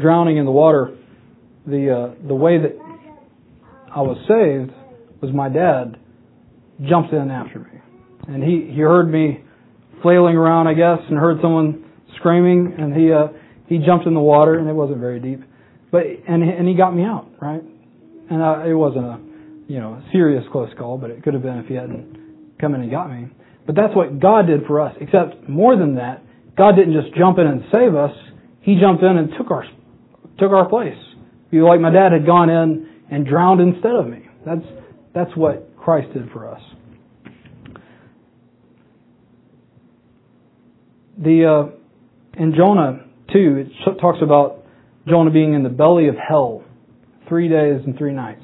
drowning 0.00 0.36
in 0.36 0.44
the 0.44 0.52
water, 0.52 0.96
the 1.66 2.12
uh, 2.12 2.28
the 2.28 2.34
way 2.36 2.58
that 2.58 2.78
I 3.92 4.02
was 4.02 4.18
saved 4.28 4.72
was 5.24 5.34
my 5.34 5.48
dad 5.48 5.98
jumped 6.88 7.12
in 7.12 7.30
after 7.30 7.60
me, 7.60 7.80
and 8.28 8.42
he 8.42 8.72
he 8.72 8.80
heard 8.80 9.10
me 9.10 9.42
flailing 10.02 10.36
around, 10.36 10.66
I 10.66 10.74
guess, 10.74 10.98
and 11.08 11.18
heard 11.18 11.38
someone 11.40 11.84
screaming, 12.16 12.74
and 12.78 12.94
he 12.94 13.12
uh, 13.12 13.28
he 13.66 13.78
jumped 13.78 14.06
in 14.06 14.14
the 14.14 14.20
water, 14.20 14.58
and 14.58 14.68
it 14.68 14.74
wasn't 14.74 14.98
very 14.98 15.20
deep, 15.20 15.40
but 15.90 16.02
and 16.28 16.42
and 16.42 16.68
he 16.68 16.74
got 16.74 16.94
me 16.94 17.04
out, 17.04 17.28
right? 17.40 17.62
and 18.30 18.42
I, 18.42 18.68
it 18.68 18.74
wasn't 18.74 19.04
a 19.04 19.18
you 19.68 19.80
know 19.80 20.02
serious 20.12 20.44
close 20.52 20.70
call, 20.78 20.98
but 20.98 21.10
it 21.10 21.22
could 21.22 21.34
have 21.34 21.42
been 21.42 21.58
if 21.58 21.66
he 21.66 21.74
hadn't 21.74 22.56
come 22.60 22.74
in 22.74 22.82
and 22.82 22.90
got 22.90 23.10
me. 23.10 23.28
But 23.66 23.74
that's 23.74 23.94
what 23.94 24.20
God 24.20 24.46
did 24.46 24.66
for 24.66 24.80
us. 24.80 24.94
Except 25.00 25.48
more 25.48 25.76
than 25.76 25.96
that, 25.96 26.22
God 26.56 26.76
didn't 26.76 26.92
just 26.92 27.14
jump 27.16 27.38
in 27.38 27.46
and 27.46 27.62
save 27.72 27.94
us. 27.94 28.12
He 28.60 28.78
jumped 28.80 29.02
in 29.02 29.16
and 29.16 29.30
took 29.38 29.50
our 29.50 29.64
took 30.38 30.52
our 30.52 30.68
place. 30.68 30.98
Like 31.52 31.80
my 31.80 31.90
dad 31.90 32.12
had 32.12 32.26
gone 32.26 32.50
in 32.50 32.88
and 33.10 33.26
drowned 33.26 33.60
instead 33.60 33.94
of 33.94 34.08
me. 34.08 34.28
That's 34.44 34.64
that's 35.14 35.34
what 35.36 35.76
Christ 35.76 36.12
did 36.12 36.30
for 36.32 36.50
us. 36.50 36.60
The 41.18 41.70
uh, 41.70 42.40
in 42.42 42.54
Jonah 42.56 43.04
two, 43.32 43.66
it 43.66 44.00
talks 44.00 44.18
about 44.22 44.64
Jonah 45.08 45.30
being 45.30 45.54
in 45.54 45.62
the 45.62 45.68
belly 45.68 46.08
of 46.08 46.14
hell, 46.16 46.64
three 47.28 47.48
days 47.48 47.80
and 47.84 47.96
three 47.96 48.12
nights. 48.12 48.42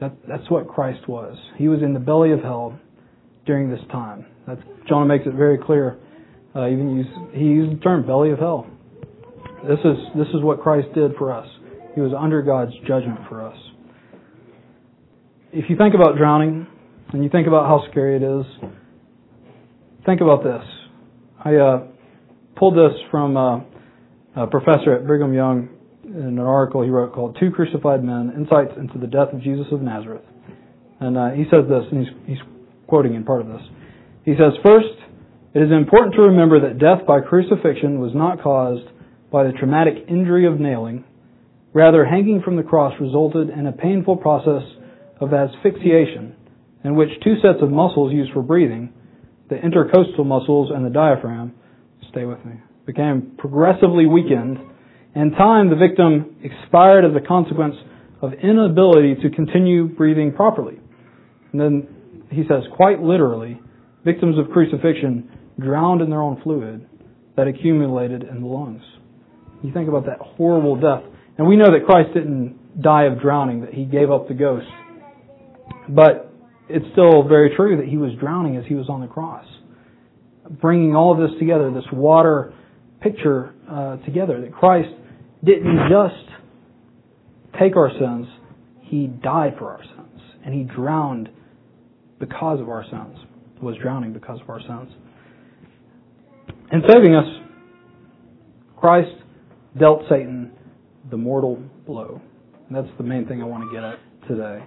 That, 0.00 0.12
that's 0.28 0.48
what 0.50 0.68
Christ 0.68 1.08
was. 1.08 1.36
He 1.56 1.68
was 1.68 1.82
in 1.82 1.94
the 1.94 2.00
belly 2.00 2.32
of 2.32 2.40
hell 2.40 2.78
during 3.46 3.70
this 3.70 3.80
time. 3.90 4.26
That's, 4.46 4.60
Jonah 4.88 5.06
makes 5.06 5.26
it 5.26 5.34
very 5.34 5.58
clear. 5.58 5.98
Uh, 6.54 6.68
even 6.68 6.96
use, 6.96 7.06
he 7.32 7.44
used 7.44 7.78
the 7.78 7.82
term 7.82 8.06
belly 8.06 8.30
of 8.30 8.38
hell. 8.38 8.66
This 9.66 9.78
is 9.84 9.96
this 10.16 10.28
is 10.28 10.42
what 10.42 10.60
Christ 10.60 10.88
did 10.94 11.12
for 11.18 11.32
us. 11.32 11.46
He 11.94 12.00
was 12.00 12.12
under 12.16 12.42
God's 12.42 12.72
judgment 12.86 13.20
for 13.28 13.44
us. 13.44 13.56
If 15.58 15.70
you 15.70 15.76
think 15.78 15.94
about 15.94 16.18
drowning 16.18 16.66
and 17.14 17.24
you 17.24 17.30
think 17.30 17.46
about 17.46 17.64
how 17.64 17.80
scary 17.90 18.16
it 18.16 18.22
is, 18.22 18.44
think 20.04 20.20
about 20.20 20.44
this. 20.44 20.60
I 21.42 21.54
uh, 21.54 21.86
pulled 22.56 22.74
this 22.74 22.92
from 23.10 23.38
uh, 23.38 23.60
a 24.36 24.46
professor 24.48 24.92
at 24.92 25.06
Brigham 25.06 25.32
Young 25.32 25.70
in 26.04 26.12
an 26.12 26.38
article 26.40 26.82
he 26.82 26.90
wrote 26.90 27.14
called 27.14 27.38
Two 27.40 27.50
Crucified 27.50 28.04
Men 28.04 28.34
Insights 28.36 28.72
into 28.76 28.98
the 28.98 29.06
Death 29.06 29.32
of 29.32 29.40
Jesus 29.40 29.64
of 29.72 29.80
Nazareth. 29.80 30.26
And 31.00 31.16
uh, 31.16 31.30
he 31.30 31.44
says 31.44 31.64
this, 31.70 31.84
and 31.90 32.06
he's, 32.06 32.14
he's 32.26 32.48
quoting 32.86 33.14
in 33.14 33.24
part 33.24 33.40
of 33.40 33.46
this. 33.46 33.62
He 34.26 34.32
says, 34.32 34.52
First, 34.62 34.92
it 35.54 35.60
is 35.62 35.72
important 35.72 36.16
to 36.16 36.20
remember 36.36 36.68
that 36.68 36.78
death 36.78 37.06
by 37.08 37.20
crucifixion 37.22 37.98
was 37.98 38.12
not 38.14 38.42
caused 38.42 38.84
by 39.32 39.44
the 39.44 39.52
traumatic 39.52 40.04
injury 40.06 40.46
of 40.46 40.60
nailing. 40.60 41.06
Rather, 41.72 42.04
hanging 42.04 42.42
from 42.44 42.56
the 42.56 42.62
cross 42.62 42.92
resulted 43.00 43.48
in 43.48 43.66
a 43.66 43.72
painful 43.72 44.18
process 44.18 44.60
of 45.20 45.32
asphyxiation, 45.32 46.34
in 46.84 46.94
which 46.96 47.08
two 47.22 47.34
sets 47.42 47.62
of 47.62 47.70
muscles 47.70 48.12
used 48.12 48.32
for 48.32 48.42
breathing, 48.42 48.92
the 49.48 49.56
intercostal 49.56 50.24
muscles 50.24 50.70
and 50.74 50.84
the 50.84 50.90
diaphragm, 50.90 51.52
stay 52.10 52.24
with 52.24 52.44
me, 52.44 52.54
became 52.84 53.32
progressively 53.38 54.06
weakened. 54.06 54.58
In 55.14 55.30
time, 55.32 55.70
the 55.70 55.76
victim 55.76 56.36
expired 56.42 57.04
as 57.04 57.12
a 57.16 57.26
consequence 57.26 57.76
of 58.22 58.32
inability 58.34 59.14
to 59.22 59.30
continue 59.30 59.88
breathing 59.88 60.32
properly. 60.32 60.78
And 61.52 61.60
then 61.60 62.22
he 62.30 62.42
says, 62.48 62.62
quite 62.74 63.00
literally, 63.00 63.60
victims 64.04 64.38
of 64.38 64.50
crucifixion 64.50 65.30
drowned 65.58 66.02
in 66.02 66.10
their 66.10 66.20
own 66.20 66.40
fluid 66.42 66.86
that 67.36 67.46
accumulated 67.46 68.22
in 68.22 68.40
the 68.40 68.46
lungs. 68.46 68.82
You 69.62 69.72
think 69.72 69.88
about 69.88 70.06
that 70.06 70.18
horrible 70.20 70.76
death. 70.76 71.02
And 71.38 71.46
we 71.46 71.56
know 71.56 71.66
that 71.66 71.86
Christ 71.86 72.14
didn't 72.14 72.80
die 72.80 73.04
of 73.04 73.20
drowning, 73.20 73.62
that 73.62 73.74
he 73.74 73.84
gave 73.84 74.10
up 74.10 74.28
the 74.28 74.34
ghost. 74.34 74.66
But 75.88 76.32
it's 76.68 76.84
still 76.92 77.22
very 77.22 77.54
true 77.56 77.76
that 77.76 77.86
he 77.86 77.96
was 77.96 78.12
drowning 78.18 78.56
as 78.56 78.64
he 78.66 78.74
was 78.74 78.88
on 78.88 79.00
the 79.00 79.06
cross. 79.06 79.44
Bringing 80.60 80.94
all 80.94 81.12
of 81.12 81.18
this 81.18 81.38
together, 81.38 81.70
this 81.70 81.84
water 81.92 82.52
picture 83.00 83.54
uh, 83.70 83.96
together, 84.04 84.40
that 84.40 84.52
Christ 84.52 84.88
didn't 85.44 85.78
just 85.88 87.60
take 87.60 87.76
our 87.76 87.90
sins, 87.90 88.26
he 88.82 89.06
died 89.06 89.54
for 89.58 89.72
our 89.72 89.82
sins. 89.82 90.20
And 90.44 90.54
he 90.54 90.62
drowned 90.62 91.28
because 92.18 92.60
of 92.60 92.68
our 92.68 92.84
sins, 92.84 93.18
was 93.60 93.76
drowning 93.82 94.12
because 94.12 94.40
of 94.40 94.48
our 94.48 94.60
sins. 94.60 94.92
In 96.72 96.82
saving 96.88 97.14
us, 97.14 97.26
Christ 98.76 99.10
dealt 99.78 100.02
Satan 100.08 100.52
the 101.10 101.16
mortal 101.16 101.62
blow. 101.86 102.20
And 102.68 102.76
that's 102.76 102.96
the 102.98 103.04
main 103.04 103.26
thing 103.26 103.42
I 103.42 103.44
want 103.44 103.64
to 103.64 103.72
get 103.72 103.84
at 103.84 103.98
today. 104.28 104.64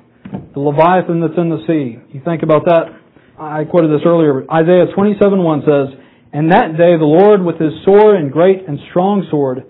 The 0.53 0.59
Leviathan 0.59 1.21
that's 1.21 1.37
in 1.37 1.49
the 1.49 1.63
sea. 1.67 1.99
You 2.11 2.21
think 2.25 2.43
about 2.43 2.65
that. 2.65 2.93
I 3.37 3.65
quoted 3.65 3.91
this 3.91 4.05
earlier. 4.05 4.45
Isaiah 4.51 4.87
27:1 4.87 5.63
says, 5.63 5.95
"And 6.33 6.51
that 6.51 6.75
day 6.75 6.97
the 6.97 7.05
Lord 7.05 7.43
with 7.43 7.57
his 7.59 7.73
sore 7.83 8.15
and 8.15 8.31
great 8.31 8.67
and 8.67 8.79
strong 8.89 9.23
sword 9.29 9.63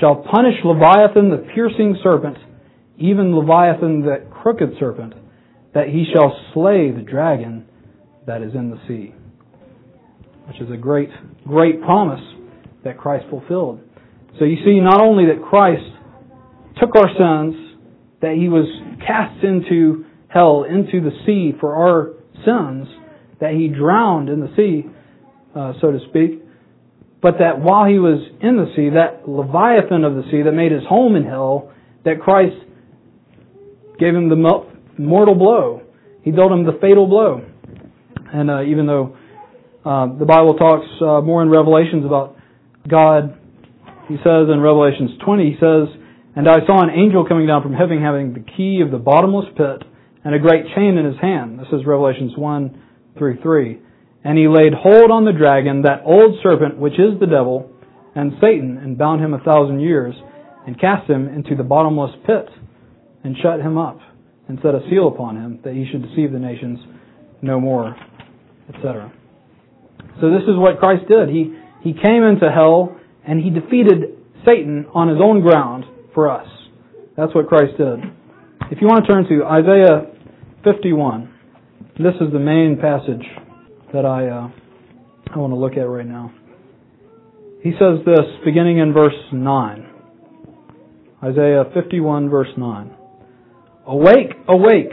shall 0.00 0.16
punish 0.16 0.64
Leviathan 0.64 1.28
the 1.28 1.38
piercing 1.54 1.96
serpent, 2.02 2.38
even 2.98 3.36
Leviathan 3.36 4.00
the 4.02 4.22
crooked 4.30 4.76
serpent, 4.78 5.14
that 5.74 5.88
he 5.88 6.04
shall 6.06 6.34
slay 6.52 6.90
the 6.90 7.02
dragon 7.02 7.64
that 8.26 8.42
is 8.42 8.54
in 8.54 8.70
the 8.70 8.78
sea." 8.88 9.12
Which 10.48 10.60
is 10.60 10.70
a 10.70 10.76
great, 10.76 11.10
great 11.46 11.82
promise 11.82 12.22
that 12.82 12.96
Christ 12.96 13.26
fulfilled. 13.26 13.80
So 14.38 14.44
you 14.44 14.56
see 14.64 14.80
not 14.80 15.00
only 15.00 15.26
that 15.26 15.42
Christ 15.42 15.88
took 16.76 16.96
our 16.96 17.08
sins, 17.10 17.54
that 18.20 18.34
he 18.34 18.48
was 18.48 18.66
cast 19.06 19.44
into 19.44 20.04
hell, 20.32 20.64
into 20.64 21.00
the 21.00 21.10
sea 21.26 21.52
for 21.60 21.74
our 21.74 22.14
sins, 22.44 22.88
that 23.40 23.52
he 23.52 23.68
drowned 23.68 24.28
in 24.28 24.40
the 24.40 24.52
sea, 24.56 24.88
uh, 25.54 25.72
so 25.80 25.90
to 25.92 25.98
speak, 26.08 26.42
but 27.20 27.34
that 27.38 27.60
while 27.60 27.86
he 27.86 27.98
was 27.98 28.20
in 28.40 28.56
the 28.56 28.72
sea, 28.74 28.90
that 28.90 29.28
Leviathan 29.28 30.04
of 30.04 30.14
the 30.14 30.22
sea 30.30 30.42
that 30.42 30.52
made 30.52 30.72
his 30.72 30.82
home 30.88 31.16
in 31.16 31.24
hell, 31.24 31.72
that 32.04 32.20
Christ 32.20 32.56
gave 33.98 34.14
him 34.14 34.28
the 34.28 34.64
mortal 34.98 35.34
blow. 35.34 35.82
He 36.22 36.30
dealt 36.30 36.50
him 36.50 36.64
the 36.64 36.78
fatal 36.80 37.06
blow. 37.06 37.44
And 38.32 38.50
uh, 38.50 38.62
even 38.62 38.86
though 38.86 39.16
uh, 39.84 40.18
the 40.18 40.24
Bible 40.24 40.54
talks 40.54 40.86
uh, 41.00 41.20
more 41.20 41.42
in 41.42 41.50
Revelations 41.50 42.04
about 42.04 42.36
God 42.88 43.38
he 44.08 44.16
says 44.18 44.50
in 44.52 44.60
Revelations 44.60 45.10
20, 45.24 45.44
he 45.44 45.56
says, 45.56 45.88
And 46.34 46.48
I 46.48 46.66
saw 46.66 46.82
an 46.82 46.90
angel 46.90 47.24
coming 47.26 47.46
down 47.46 47.62
from 47.62 47.72
heaven 47.72 48.02
having 48.02 48.34
the 48.34 48.44
key 48.44 48.82
of 48.84 48.90
the 48.90 48.98
bottomless 48.98 49.46
pit 49.56 49.88
and 50.24 50.34
a 50.34 50.38
great 50.38 50.64
chain 50.74 50.96
in 50.98 51.04
his 51.04 51.20
hand. 51.20 51.58
This 51.58 51.68
is 51.72 51.86
Revelations 51.86 52.32
1 52.36 52.82
through 53.18 53.38
3. 53.42 53.80
And 54.24 54.38
he 54.38 54.46
laid 54.46 54.72
hold 54.72 55.10
on 55.10 55.24
the 55.24 55.32
dragon, 55.32 55.82
that 55.82 56.02
old 56.04 56.38
serpent, 56.42 56.78
which 56.78 56.94
is 56.94 57.18
the 57.18 57.26
devil, 57.26 57.70
and 58.14 58.32
Satan, 58.40 58.78
and 58.78 58.96
bound 58.96 59.20
him 59.20 59.34
a 59.34 59.40
thousand 59.40 59.80
years, 59.80 60.14
and 60.66 60.80
cast 60.80 61.10
him 61.10 61.28
into 61.28 61.56
the 61.56 61.64
bottomless 61.64 62.12
pit, 62.26 62.48
and 63.24 63.36
shut 63.42 63.60
him 63.60 63.78
up, 63.78 63.98
and 64.48 64.58
set 64.62 64.74
a 64.74 64.80
seal 64.88 65.08
upon 65.08 65.36
him, 65.36 65.58
that 65.64 65.74
he 65.74 65.86
should 65.90 66.02
deceive 66.02 66.32
the 66.32 66.38
nations 66.38 66.78
no 67.40 67.58
more, 67.60 67.96
etc. 68.68 69.12
So 70.20 70.30
this 70.30 70.42
is 70.42 70.56
what 70.56 70.78
Christ 70.78 71.08
did. 71.08 71.28
He, 71.28 71.54
he 71.82 71.92
came 71.92 72.22
into 72.22 72.50
hell 72.50 72.96
and 73.26 73.42
he 73.42 73.50
defeated 73.50 74.18
Satan 74.44 74.86
on 74.94 75.08
his 75.08 75.18
own 75.20 75.40
ground 75.40 75.84
for 76.14 76.30
us. 76.30 76.46
That's 77.16 77.34
what 77.34 77.48
Christ 77.48 77.76
did. 77.78 78.00
If 78.72 78.80
you 78.80 78.86
want 78.86 79.04
to 79.04 79.12
turn 79.12 79.28
to 79.28 79.44
Isaiah 79.44 80.06
51, 80.64 81.28
this 81.98 82.14
is 82.22 82.32
the 82.32 82.38
main 82.38 82.78
passage 82.80 83.22
that 83.92 84.06
I 84.06 84.28
uh, 84.28 84.48
I 85.28 85.38
want 85.38 85.52
to 85.52 85.60
look 85.60 85.74
at 85.74 85.86
right 85.86 86.06
now. 86.06 86.32
He 87.62 87.72
says 87.72 88.02
this 88.06 88.24
beginning 88.46 88.78
in 88.78 88.94
verse 88.94 89.12
9. 89.30 89.86
Isaiah 91.22 91.64
51 91.74 92.30
verse 92.30 92.48
9. 92.56 92.96
Awake, 93.88 94.32
awake, 94.48 94.92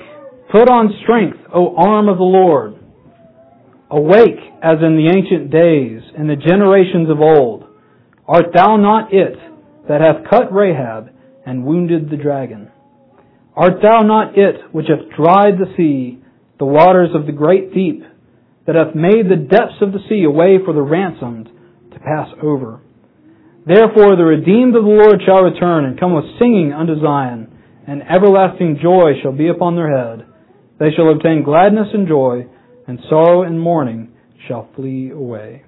put 0.52 0.70
on 0.70 0.94
strength, 1.04 1.38
O 1.56 1.74
arm 1.78 2.10
of 2.10 2.18
the 2.18 2.24
Lord. 2.24 2.76
Awake 3.90 4.44
as 4.62 4.80
in 4.84 4.98
the 4.98 5.08
ancient 5.08 5.52
days, 5.52 6.02
in 6.18 6.28
the 6.28 6.36
generations 6.36 7.10
of 7.10 7.22
old. 7.22 7.64
Art 8.28 8.48
thou 8.54 8.76
not 8.76 9.14
it 9.14 9.38
that 9.88 10.02
hath 10.02 10.30
cut 10.30 10.52
Rahab 10.52 11.12
and 11.46 11.64
wounded 11.64 12.10
the 12.10 12.18
dragon? 12.18 12.72
Art 13.56 13.82
thou 13.82 14.04
not 14.04 14.38
it 14.38 14.56
which 14.72 14.88
hath 14.88 15.10
dried 15.16 15.58
the 15.58 15.74
sea, 15.76 16.22
the 16.60 16.66
waters 16.66 17.10
of 17.14 17.26
the 17.26 17.32
great 17.32 17.74
deep, 17.74 18.04
that 18.66 18.76
hath 18.76 18.96
made 18.96 19.30
the 19.30 19.36
depths 19.36 19.82
of 19.82 19.92
the 19.92 20.04
sea 20.08 20.24
a 20.24 20.32
way 20.32 20.58
for 20.64 20.74
the 20.74 20.82
ransomed 20.82 21.50
to 21.92 22.00
pass 22.00 22.30
over? 22.42 22.82
Therefore 23.66 24.16
the 24.16 24.24
redeemed 24.24 24.76
of 24.76 24.84
the 24.84 24.90
Lord 24.90 25.22
shall 25.26 25.44
return 25.44 25.86
and 25.86 26.00
come 26.00 26.14
with 26.14 26.26
singing 26.40 26.74
unto 26.74 27.00
Zion, 27.02 27.52
and 27.88 28.04
everlasting 28.04 28.80
joy 28.82 29.14
shall 29.22 29.34
be 29.34 29.48
upon 29.48 29.76
their 29.76 29.90
head. 29.90 30.26
They 30.80 30.92
shall 30.96 31.12
obtain 31.12 31.44
gladness 31.44 31.88
and 31.94 32.08
joy, 32.08 32.46
and 32.88 33.00
sorrow 33.10 33.44
and 33.44 33.60
mourning 33.60 34.14
shall 34.48 34.70
flee 34.76 35.10
away. 35.12 35.64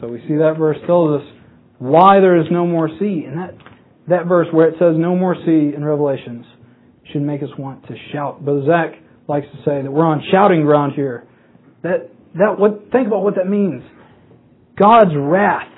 So 0.00 0.08
we 0.08 0.20
see 0.28 0.36
that 0.36 0.56
verse 0.58 0.78
tells 0.86 1.20
us 1.20 1.28
why 1.78 2.20
there 2.20 2.40
is 2.40 2.46
no 2.50 2.66
more 2.66 2.88
sea. 2.98 3.24
And 3.26 3.38
that, 3.38 3.54
that 4.10 4.26
verse 4.26 4.48
where 4.52 4.68
it 4.68 4.74
says 4.78 4.94
no 4.96 5.16
more 5.16 5.34
sea 5.34 5.72
in 5.74 5.84
Revelations 5.84 6.44
should 7.12 7.22
make 7.22 7.42
us 7.42 7.48
want 7.58 7.86
to 7.88 7.94
shout. 8.12 8.44
But 8.44 8.66
Zach 8.66 8.94
likes 9.28 9.46
to 9.52 9.58
say 9.58 9.82
that 9.82 9.90
we're 9.90 10.04
on 10.04 10.22
shouting 10.30 10.62
ground 10.62 10.92
here. 10.94 11.26
That, 11.82 12.10
that 12.34 12.58
what, 12.58 12.90
think 12.92 13.06
about 13.06 13.22
what 13.22 13.36
that 13.36 13.48
means. 13.48 13.82
God's 14.76 15.12
wrath 15.16 15.68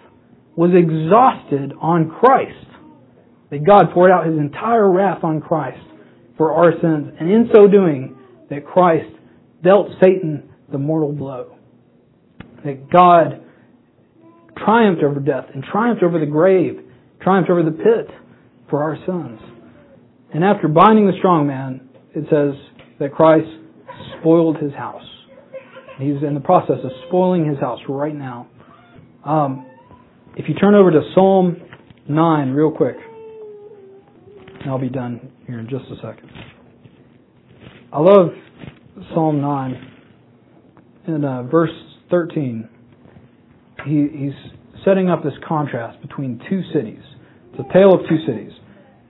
was 0.57 0.71
exhausted 0.75 1.73
on 1.81 2.11
Christ. 2.11 2.67
That 3.51 3.67
God 3.67 3.93
poured 3.93 4.11
out 4.11 4.27
his 4.27 4.39
entire 4.39 4.91
wrath 4.91 5.23
on 5.23 5.41
Christ 5.41 5.85
for 6.39 6.53
our 6.53 6.73
sins, 6.81 7.15
and 7.21 7.31
in 7.31 7.51
so 7.53 7.69
doing, 7.69 8.17
that 8.49 8.67
Christ 8.67 9.11
dealt 9.63 9.89
Satan 10.03 10.49
the 10.71 10.79
mortal 10.79 11.13
blow. 11.13 11.57
That 12.65 12.91
God 12.91 13.45
triumphed 14.65 15.03
over 15.03 15.21
death 15.21 15.45
and 15.53 15.63
triumphed 15.63 16.03
over 16.03 16.19
the 16.19 16.27
grave, 16.27 16.81
triumphed 17.21 17.51
over 17.51 17.63
the 17.63 17.71
pit 17.71 18.09
for 18.73 18.83
our 18.83 18.97
sins. 19.05 19.39
And 20.33 20.43
after 20.43 20.67
binding 20.67 21.07
the 21.07 21.13
strong 21.19 21.47
man, 21.47 21.91
it 22.15 22.25
says 22.31 22.55
that 22.99 23.13
Christ 23.13 23.47
spoiled 24.19 24.57
his 24.57 24.73
house. 24.73 25.05
He's 25.99 26.23
in 26.27 26.33
the 26.33 26.41
process 26.41 26.79
of 26.83 26.91
spoiling 27.07 27.47
his 27.47 27.59
house 27.59 27.81
right 27.87 28.15
now. 28.15 28.49
Um, 29.27 29.67
if 30.37 30.49
you 30.49 30.55
turn 30.55 30.75
over 30.75 30.91
to 30.91 31.03
Psalm 31.15 31.59
9 32.09 32.51
real 32.53 32.71
quick, 32.71 32.97
and 34.63 34.71
I'll 34.71 34.79
be 34.79 34.89
done 34.89 35.31
here 35.47 35.59
in 35.59 35.69
just 35.69 35.85
a 35.93 35.97
second. 35.97 36.31
I 37.93 38.01
love 38.01 38.29
Psalm 39.13 39.43
9. 39.43 39.89
In 41.09 41.25
uh, 41.27 41.43
verse 41.43 41.71
13, 42.11 42.69
he, 43.85 44.09
he's 44.17 44.83
setting 44.83 45.11
up 45.11 45.23
this 45.23 45.35
contrast 45.47 46.01
between 46.01 46.41
two 46.49 46.63
cities. 46.73 47.03
It's 47.53 47.61
a 47.69 47.73
tale 47.75 47.93
of 47.93 48.01
two 48.09 48.17
cities. 48.27 48.53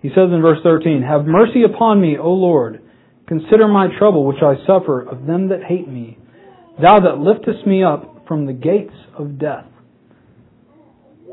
He 0.03 0.09
says 0.09 0.31
in 0.33 0.43
verse 0.43 0.59
13, 0.65 1.03
Have 1.03 1.27
mercy 1.27 1.63
upon 1.63 2.01
me, 2.01 2.19
O 2.19 2.31
Lord. 2.31 2.83
Consider 3.29 3.69
my 3.69 3.87
trouble 3.99 4.27
which 4.27 4.43
I 4.43 4.55
suffer 4.67 5.01
of 5.01 5.27
them 5.27 5.49
that 5.49 5.63
hate 5.63 5.89
me. 5.89 6.19
Thou 6.81 7.01
that 7.01 7.19
liftest 7.19 7.67
me 7.67 7.85
up 7.85 8.27
from 8.27 8.47
the 8.47 8.53
gates 8.53 8.95
of 9.17 9.39
death, 9.39 9.67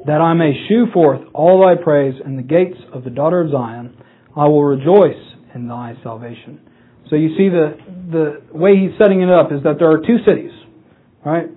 that 0.06 0.22
I 0.22 0.34
may 0.34 0.54
shew 0.68 0.86
forth 0.94 1.22
all 1.34 1.66
thy 1.66 1.82
praise 1.82 2.14
in 2.24 2.36
the 2.36 2.44
gates 2.44 2.78
of 2.94 3.04
the 3.04 3.10
daughter 3.10 3.42
of 3.42 3.52
Zion, 3.52 3.98
I 4.36 4.46
will 4.48 4.64
rejoice 4.64 5.22
in 5.56 5.68
thy 5.68 5.96
salvation. 6.04 6.62
So 7.10 7.16
you 7.16 7.30
see 7.30 7.50
the, 7.50 7.78
the 8.12 8.58
way 8.58 8.76
he's 8.78 8.98
setting 9.00 9.22
it 9.22 9.30
up 9.30 9.52
is 9.52 9.64
that 9.64 9.76
there 9.80 9.90
are 9.90 9.98
two 10.00 10.18
cities, 10.26 10.52
right? 11.26 11.48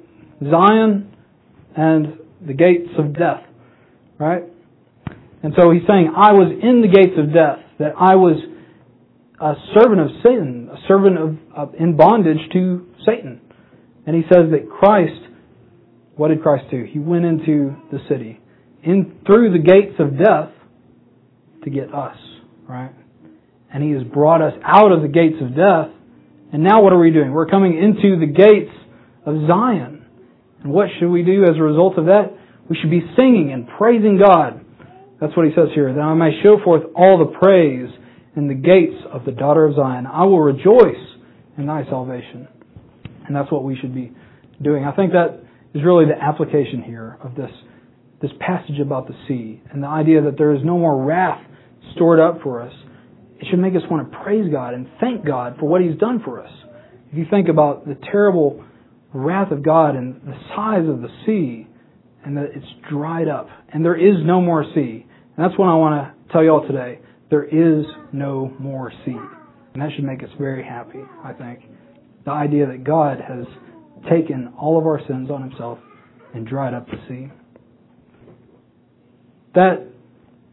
Zion 0.40 1.14
and 1.76 2.18
the 2.44 2.54
gates 2.54 2.88
of 2.98 3.12
death, 3.12 3.44
right? 4.18 4.44
And 5.42 5.54
so 5.58 5.70
he's 5.72 5.82
saying, 5.88 6.12
I 6.14 6.32
was 6.32 6.52
in 6.62 6.82
the 6.82 6.88
gates 6.88 7.18
of 7.18 7.34
death, 7.34 7.58
that 7.78 7.94
I 7.98 8.14
was 8.14 8.36
a 9.40 9.54
servant 9.74 10.00
of 10.00 10.08
sin, 10.22 10.70
a 10.72 10.78
servant 10.86 11.18
of, 11.18 11.36
of 11.56 11.74
in 11.74 11.96
bondage 11.96 12.38
to 12.52 12.86
Satan. 13.04 13.40
And 14.06 14.14
he 14.14 14.22
says 14.22 14.50
that 14.52 14.70
Christ, 14.70 15.20
what 16.14 16.28
did 16.28 16.42
Christ 16.42 16.66
do? 16.70 16.84
He 16.88 17.00
went 17.00 17.24
into 17.24 17.74
the 17.90 17.98
city, 18.08 18.40
in 18.84 19.18
through 19.26 19.52
the 19.52 19.58
gates 19.58 19.98
of 19.98 20.16
death 20.16 20.50
to 21.64 21.70
get 21.70 21.92
us, 21.92 22.16
right? 22.68 22.92
And 23.72 23.82
he 23.82 23.90
has 23.90 24.02
brought 24.04 24.42
us 24.42 24.52
out 24.62 24.92
of 24.92 25.02
the 25.02 25.08
gates 25.08 25.36
of 25.40 25.56
death. 25.56 25.90
And 26.52 26.62
now 26.62 26.82
what 26.82 26.92
are 26.92 26.98
we 26.98 27.10
doing? 27.10 27.32
We're 27.32 27.46
coming 27.46 27.78
into 27.78 28.18
the 28.20 28.26
gates 28.26 28.74
of 29.24 29.34
Zion. 29.48 30.04
And 30.62 30.72
what 30.72 30.88
should 30.98 31.10
we 31.10 31.22
do 31.22 31.44
as 31.44 31.56
a 31.56 31.62
result 31.62 31.98
of 31.98 32.06
that? 32.06 32.36
We 32.68 32.76
should 32.80 32.90
be 32.90 33.02
singing 33.16 33.50
and 33.52 33.66
praising 33.78 34.18
God. 34.18 34.61
That's 35.22 35.36
what 35.36 35.46
he 35.46 35.52
says 35.54 35.68
here, 35.72 35.94
that 35.94 36.00
I 36.00 36.14
may 36.14 36.30
show 36.42 36.58
forth 36.64 36.82
all 36.96 37.16
the 37.16 37.38
praise 37.38 37.88
in 38.34 38.48
the 38.48 38.54
gates 38.54 39.00
of 39.12 39.24
the 39.24 39.30
daughter 39.30 39.64
of 39.64 39.76
Zion. 39.76 40.04
I 40.04 40.24
will 40.24 40.40
rejoice 40.40 40.98
in 41.56 41.66
thy 41.66 41.84
salvation. 41.88 42.48
And 43.24 43.36
that's 43.36 43.50
what 43.52 43.62
we 43.62 43.78
should 43.80 43.94
be 43.94 44.10
doing. 44.60 44.84
I 44.84 44.90
think 44.96 45.12
that 45.12 45.38
is 45.74 45.84
really 45.84 46.06
the 46.06 46.20
application 46.20 46.82
here 46.82 47.18
of 47.22 47.36
this, 47.36 47.52
this 48.20 48.32
passage 48.40 48.80
about 48.80 49.06
the 49.06 49.14
sea 49.28 49.62
and 49.70 49.80
the 49.80 49.86
idea 49.86 50.22
that 50.22 50.36
there 50.36 50.52
is 50.54 50.60
no 50.64 50.76
more 50.76 51.04
wrath 51.04 51.40
stored 51.94 52.18
up 52.18 52.42
for 52.42 52.60
us. 52.60 52.72
It 53.38 53.46
should 53.48 53.60
make 53.60 53.76
us 53.76 53.82
want 53.88 54.10
to 54.10 54.18
praise 54.24 54.50
God 54.50 54.74
and 54.74 54.88
thank 55.00 55.24
God 55.24 55.56
for 55.60 55.68
what 55.68 55.82
He's 55.82 55.98
done 56.00 56.20
for 56.24 56.42
us. 56.42 56.50
If 57.12 57.18
you 57.18 57.26
think 57.30 57.48
about 57.48 57.86
the 57.86 57.96
terrible 58.10 58.64
wrath 59.14 59.52
of 59.52 59.62
God 59.62 59.94
and 59.94 60.20
the 60.22 60.34
size 60.56 60.88
of 60.88 61.00
the 61.00 61.08
sea, 61.24 61.68
and 62.24 62.36
that 62.36 62.46
it's 62.54 62.66
dried 62.90 63.28
up, 63.28 63.48
and 63.72 63.84
there 63.84 63.96
is 63.96 64.16
no 64.24 64.40
more 64.40 64.64
sea. 64.74 65.06
That's 65.36 65.56
what 65.58 65.66
I 65.66 65.74
want 65.74 66.06
to 66.06 66.32
tell 66.32 66.42
you 66.42 66.50
all 66.50 66.66
today. 66.66 66.98
There 67.30 67.44
is 67.44 67.86
no 68.12 68.54
more 68.58 68.92
sea. 69.04 69.16
And 69.72 69.82
that 69.82 69.90
should 69.94 70.04
make 70.04 70.22
us 70.22 70.28
very 70.38 70.62
happy, 70.62 71.00
I 71.24 71.32
think. 71.32 71.60
The 72.24 72.30
idea 72.30 72.66
that 72.66 72.84
God 72.84 73.18
has 73.20 73.46
taken 74.10 74.52
all 74.58 74.78
of 74.78 74.86
our 74.86 75.00
sins 75.06 75.30
on 75.30 75.48
himself 75.48 75.78
and 76.34 76.46
dried 76.46 76.74
up 76.74 76.86
the 76.86 76.98
sea. 77.08 77.32
That 79.54 79.86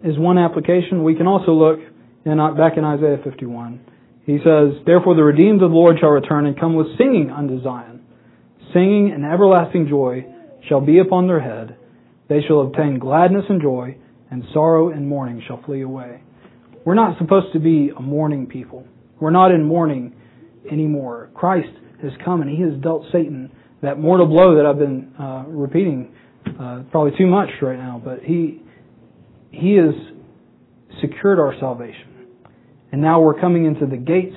is 0.04 0.18
one 0.18 0.38
application. 0.38 1.04
We 1.04 1.16
can 1.16 1.28
also 1.28 1.52
look 1.52 1.80
in, 2.26 2.40
uh, 2.40 2.52
back 2.54 2.78
in 2.78 2.84
Isaiah 2.84 3.18
51. 3.24 3.80
He 4.26 4.38
says, 4.38 4.82
Therefore 4.86 5.16
the 5.16 5.24
redeemed 5.24 5.62
of 5.62 5.72
the 5.72 5.76
Lord 5.76 5.98
shall 6.00 6.10
return 6.10 6.46
and 6.46 6.60
come 6.60 6.76
with 6.76 6.98
singing 6.98 7.30
unto 7.30 7.62
Zion. 7.64 8.02
Singing 8.74 9.12
and 9.12 9.26
everlasting 9.26 9.88
joy 9.90 10.26
shall 10.68 10.82
be 10.82 11.00
upon 11.00 11.28
their 11.28 11.40
head. 11.40 11.76
They 12.28 12.42
shall 12.48 12.62
obtain 12.62 13.00
gladness 13.00 13.46
and 13.50 13.62
joy, 13.62 13.98
and 14.32 14.44
sorrow 14.54 14.90
and 14.90 15.08
mourning 15.08 15.42
shall 15.48 15.62
flee 15.64 15.82
away. 15.82 16.22
We're 16.86 16.96
not 16.96 17.18
supposed 17.18 17.54
to 17.54 17.60
be 17.60 17.92
a 17.96 18.02
mourning 18.02 18.48
people. 18.48 18.86
We're 19.20 19.32
not 19.32 19.52
in 19.52 19.64
mourning 19.64 20.16
anymore. 20.72 21.30
Christ 21.34 21.70
has 22.02 22.12
come 22.24 22.42
and 22.42 22.50
he 22.50 22.62
has 22.64 22.74
dealt 22.82 23.04
Satan 23.12 23.52
that 23.82 24.00
mortal 24.00 24.28
blow 24.28 24.56
that 24.56 24.66
I've 24.66 24.80
been 24.80 25.14
uh, 25.20 25.44
repeating 25.48 26.14
uh, 26.60 26.84
probably 26.92 27.18
too 27.18 27.28
much 27.28 27.50
right 27.62 27.78
now, 27.78 28.02
but 28.04 28.20
he 28.24 28.62
he 29.52 29.76
has 29.76 29.96
secured 31.02 31.40
our 31.40 31.54
salvation, 31.60 32.28
and 32.92 33.02
now 33.02 33.22
we're 33.22 33.40
coming 33.40 33.66
into 33.66 33.86
the 33.86 33.98
gates 33.98 34.36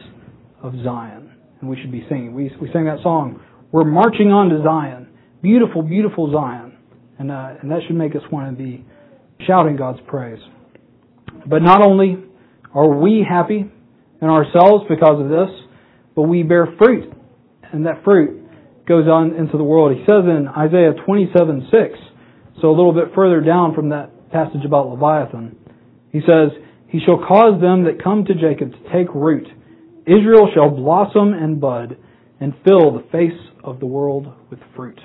of 0.62 0.72
Zion, 0.84 1.32
and 1.60 1.68
we 1.68 1.80
should 1.80 1.92
be 1.92 2.04
singing. 2.08 2.34
We 2.34 2.50
we 2.60 2.70
sang 2.72 2.84
that 2.86 3.02
song. 3.02 3.40
We're 3.72 3.84
marching 3.84 4.28
on 4.28 4.48
to 4.50 4.62
Zion, 4.62 5.08
beautiful, 5.42 5.82
beautiful 5.82 6.32
Zion, 6.32 6.76
and 7.18 7.30
uh, 7.30 7.54
and 7.60 7.70
that 7.70 7.80
should 7.86 7.96
make 7.96 8.14
us 8.14 8.22
want 8.30 8.56
to 8.56 8.62
be 8.62 8.84
shouting 9.46 9.76
God's 9.76 10.00
praise. 10.06 10.40
But 11.46 11.62
not 11.62 11.84
only 11.84 12.16
are 12.74 12.88
we 12.88 13.24
happy 13.28 13.70
in 14.20 14.28
ourselves 14.28 14.84
because 14.88 15.20
of 15.20 15.28
this, 15.28 15.50
but 16.14 16.22
we 16.22 16.42
bear 16.42 16.68
fruit, 16.78 17.12
and 17.72 17.86
that 17.86 18.04
fruit 18.04 18.42
goes 18.86 19.06
on 19.06 19.34
into 19.34 19.56
the 19.56 19.64
world. 19.64 19.96
He 19.96 20.04
says 20.04 20.24
in 20.24 20.48
Isaiah 20.48 20.92
27 21.04 21.68
6, 21.70 21.98
so 22.60 22.68
a 22.68 22.76
little 22.76 22.92
bit 22.92 23.14
further 23.14 23.40
down 23.40 23.74
from 23.74 23.88
that 23.90 24.30
passage 24.30 24.64
about 24.64 24.88
Leviathan, 24.88 25.56
he 26.10 26.20
says, 26.20 26.50
He 26.88 27.00
shall 27.04 27.18
cause 27.18 27.60
them 27.60 27.84
that 27.84 28.02
come 28.02 28.24
to 28.24 28.34
Jacob 28.34 28.72
to 28.72 28.92
take 28.92 29.12
root. 29.14 29.46
Israel 30.06 30.48
shall 30.54 30.70
blossom 30.70 31.32
and 31.32 31.60
bud 31.60 31.96
and 32.40 32.52
fill 32.64 32.92
the 32.92 33.04
face 33.10 33.38
of 33.62 33.80
the 33.80 33.86
world 33.86 34.26
with 34.50 34.58
fruit. 34.76 35.00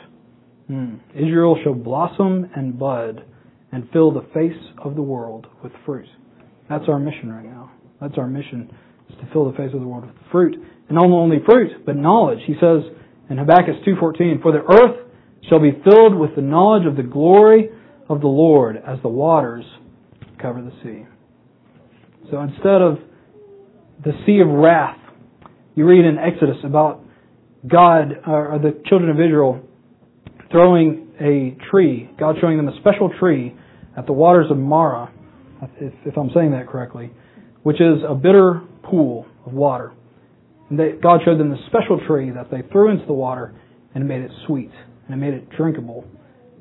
Hmm. 0.68 0.96
Israel 1.16 1.58
shall 1.64 1.76
blossom 1.76 2.50
and 2.56 2.78
bud 2.78 3.24
and 3.72 3.90
fill 3.92 4.12
the 4.12 4.26
face 4.34 4.60
of 4.84 4.96
the 4.96 5.02
world 5.02 5.48
with 5.64 5.72
fruit. 5.86 6.08
That's 6.70 6.86
our 6.88 7.00
mission 7.00 7.32
right 7.32 7.46
now. 7.46 7.72
That's 8.02 8.18
our 8.18 8.28
mission, 8.28 8.70
is 9.10 9.16
to 9.18 9.30
fill 9.34 9.50
the 9.50 9.58
face 9.58 9.72
of 9.74 9.82
the 9.82 9.88
world 9.88 10.06
with 10.06 10.16
fruit. 10.32 10.56
And 10.56 10.96
not 10.96 11.06
only 11.06 11.38
fruit, 11.46 11.86
but 11.86 11.96
knowledge. 11.96 12.40
He 12.46 12.54
says 12.54 12.84
in 13.30 13.38
Habakkuk 13.38 13.84
2.14, 13.86 14.42
For 14.42 14.52
the 14.52 14.60
earth 14.60 15.08
shall 15.50 15.60
be 15.60 15.72
filled 15.84 16.16
with 16.16 16.36
the 16.36 16.42
knowledge 16.42 16.86
of 16.86 16.96
the 16.96 17.04
glory 17.04 17.70
of 18.10 18.22
the 18.22 18.28
Lord 18.28 18.78
as 18.78 19.00
the 19.02 19.10
waters 19.10 19.66
cover 20.42 20.62
the 20.62 20.72
sea. 20.84 21.06
So 22.32 22.42
instead 22.42 22.82
of 22.82 23.00
the 24.04 24.12
sea 24.26 24.40
of 24.40 24.48
wrath, 24.48 24.98
you 25.76 25.86
read 25.86 26.06
in 26.06 26.18
Exodus 26.18 26.58
about 26.64 27.04
God, 27.68 28.12
uh, 28.26 28.32
or 28.32 28.60
the 28.62 28.82
children 28.88 29.10
of 29.10 29.18
Israel, 29.18 29.62
throwing 30.52 31.08
a 31.20 31.58
tree, 31.70 32.10
God 32.20 32.36
showing 32.40 32.58
them 32.58 32.68
a 32.68 32.78
special 32.80 33.12
tree 33.20 33.56
at 33.98 34.06
the 34.06 34.14
waters 34.14 34.48
of 34.50 34.58
Marah, 34.58 35.12
if, 35.80 35.94
if 36.06 36.18
I'm 36.18 36.30
saying 36.34 36.52
that 36.52 36.68
correctly, 36.68 37.12
which 37.64 37.82
is 37.82 38.04
a 38.08 38.16
bitter 38.16 38.62
pool 38.84 39.26
of 39.46 39.54
water. 39.54 39.92
And 40.70 40.80
they, 40.80 40.92
God 41.02 41.22
showed 41.26 41.40
them 41.40 41.50
the 41.50 41.58
special 41.68 42.00
tree 42.08 42.30
that 42.30 42.52
they 42.52 42.62
threw 42.72 42.92
into 42.92 43.06
the 43.06 43.14
water 43.14 43.60
and 43.96 44.08
made 44.08 44.22
it 44.22 44.32
sweet 44.46 44.72
and 45.08 45.16
it 45.16 45.18
made 45.18 45.34
it 45.34 45.50
drinkable. 45.58 46.06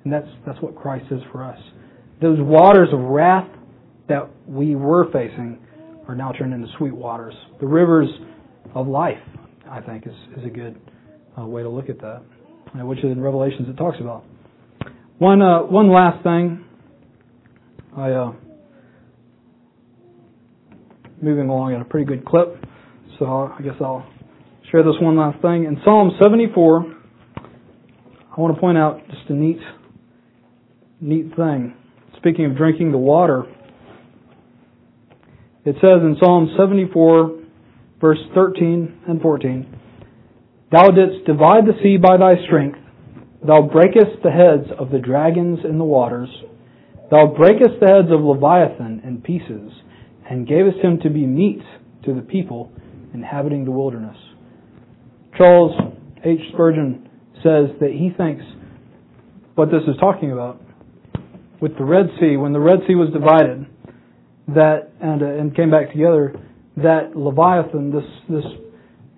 And 0.05 0.13
that's 0.13 0.29
that's 0.47 0.61
what 0.63 0.77
Christ 0.77 1.07
is 1.11 1.21
for 1.33 1.45
us. 1.45 1.59
Those 2.23 2.39
waters 2.41 2.89
of 2.93 3.01
wrath 3.01 3.49
that 4.09 4.29
we 4.47 4.77
were 4.77 5.11
facing 5.13 5.59
are 6.09 6.15
now 6.15 6.33
turned 6.33 6.55
into 6.55 6.69
sweet 6.79 6.95
waters. 6.95 7.35
The 7.61 7.67
rivers 7.67 8.09
of 8.75 8.87
life, 8.87 9.19
I 9.69 9.81
think, 9.81 10.07
is, 10.07 10.15
is 10.39 10.45
a 10.45 10.49
good 10.49 10.81
uh, 11.39 11.45
way 11.45 11.63
to 11.63 11.69
look 11.69 11.89
at 11.91 12.01
that, 12.01 12.23
which 12.75 13.01
in 13.03 13.21
Revelations 13.21 13.69
it 13.69 13.77
talks 13.77 13.99
about. 14.01 14.25
One 15.19 15.43
uh, 15.43 15.63
one 15.63 15.93
last 15.93 16.23
thing. 16.23 16.66
I 17.97 18.11
uh, 18.11 18.33
moving 21.23 21.49
along 21.49 21.75
at 21.75 21.81
a 21.81 21.85
pretty 21.85 22.05
good 22.05 22.27
clip. 22.27 22.63
So 23.19 23.25
I 23.27 23.63
guess 23.63 23.77
I'll 23.81 24.07
share 24.71 24.83
this 24.83 24.97
one 25.01 25.17
last 25.17 25.41
thing. 25.41 25.65
In 25.65 25.81
Psalm 25.83 26.11
74, 26.21 26.95
I 28.37 28.41
want 28.41 28.55
to 28.55 28.61
point 28.61 28.77
out 28.77 29.01
just 29.09 29.31
a 29.31 29.33
neat, 29.33 29.61
neat 31.01 31.35
thing. 31.37 31.75
Speaking 32.19 32.45
of 32.45 32.57
drinking 32.57 32.93
the 32.93 32.99
water, 32.99 33.45
it 35.65 35.77
says 35.81 36.03
in 36.03 36.17
Psalm 36.21 36.55
74, 36.59 37.41
verse 37.99 38.19
13 38.35 39.05
and 39.09 39.23
14. 39.23 39.79
Thou 40.71 40.89
didst 40.89 41.25
divide 41.27 41.65
the 41.65 41.73
sea 41.83 41.97
by 41.97 42.19
thy 42.19 42.45
strength. 42.47 42.79
Thou 43.47 43.63
breakest 43.63 44.23
the 44.23 44.31
heads 44.31 44.71
of 44.79 44.91
the 44.91 44.99
dragons 44.99 45.61
in 45.65 45.79
the 45.79 45.85
waters. 45.85 46.29
Thou 47.11 47.27
breakest 47.37 47.81
the 47.81 47.87
heads 47.87 48.09
of 48.11 48.21
Leviathan 48.21 49.03
in 49.05 49.21
pieces, 49.23 49.73
and 50.29 50.47
gavest 50.47 50.79
him 50.79 50.99
to 51.03 51.11
be 51.11 51.25
meat 51.25 51.63
to 52.05 52.15
the 52.15 52.21
people 52.21 52.73
inhabiting 53.15 53.65
the 53.65 53.71
wilderness. 53.71 54.17
Charles 55.37 55.73
H. 56.25 56.41
Spurgeon 56.53 57.09
says 57.37 57.71
that 57.81 57.91
he 57.93 58.11
thinks 58.17 58.43
what 59.55 59.71
this 59.71 59.83
is 59.87 59.97
talking 60.01 60.33
about 60.33 60.61
with 61.61 61.77
the 61.79 61.85
Red 61.85 62.07
Sea, 62.21 62.37
when 62.37 62.53
the 62.53 62.61
Red 62.61 62.81
Sea 62.87 62.95
was 62.95 63.13
divided, 63.13 63.67
that 64.49 64.93
and 65.01 65.23
uh, 65.23 65.27
and 65.27 65.55
came 65.57 65.71
back 65.71 65.93
together, 65.93 66.35
that 66.77 67.17
Leviathan, 67.17 67.91
this 67.91 68.05
this 68.29 68.45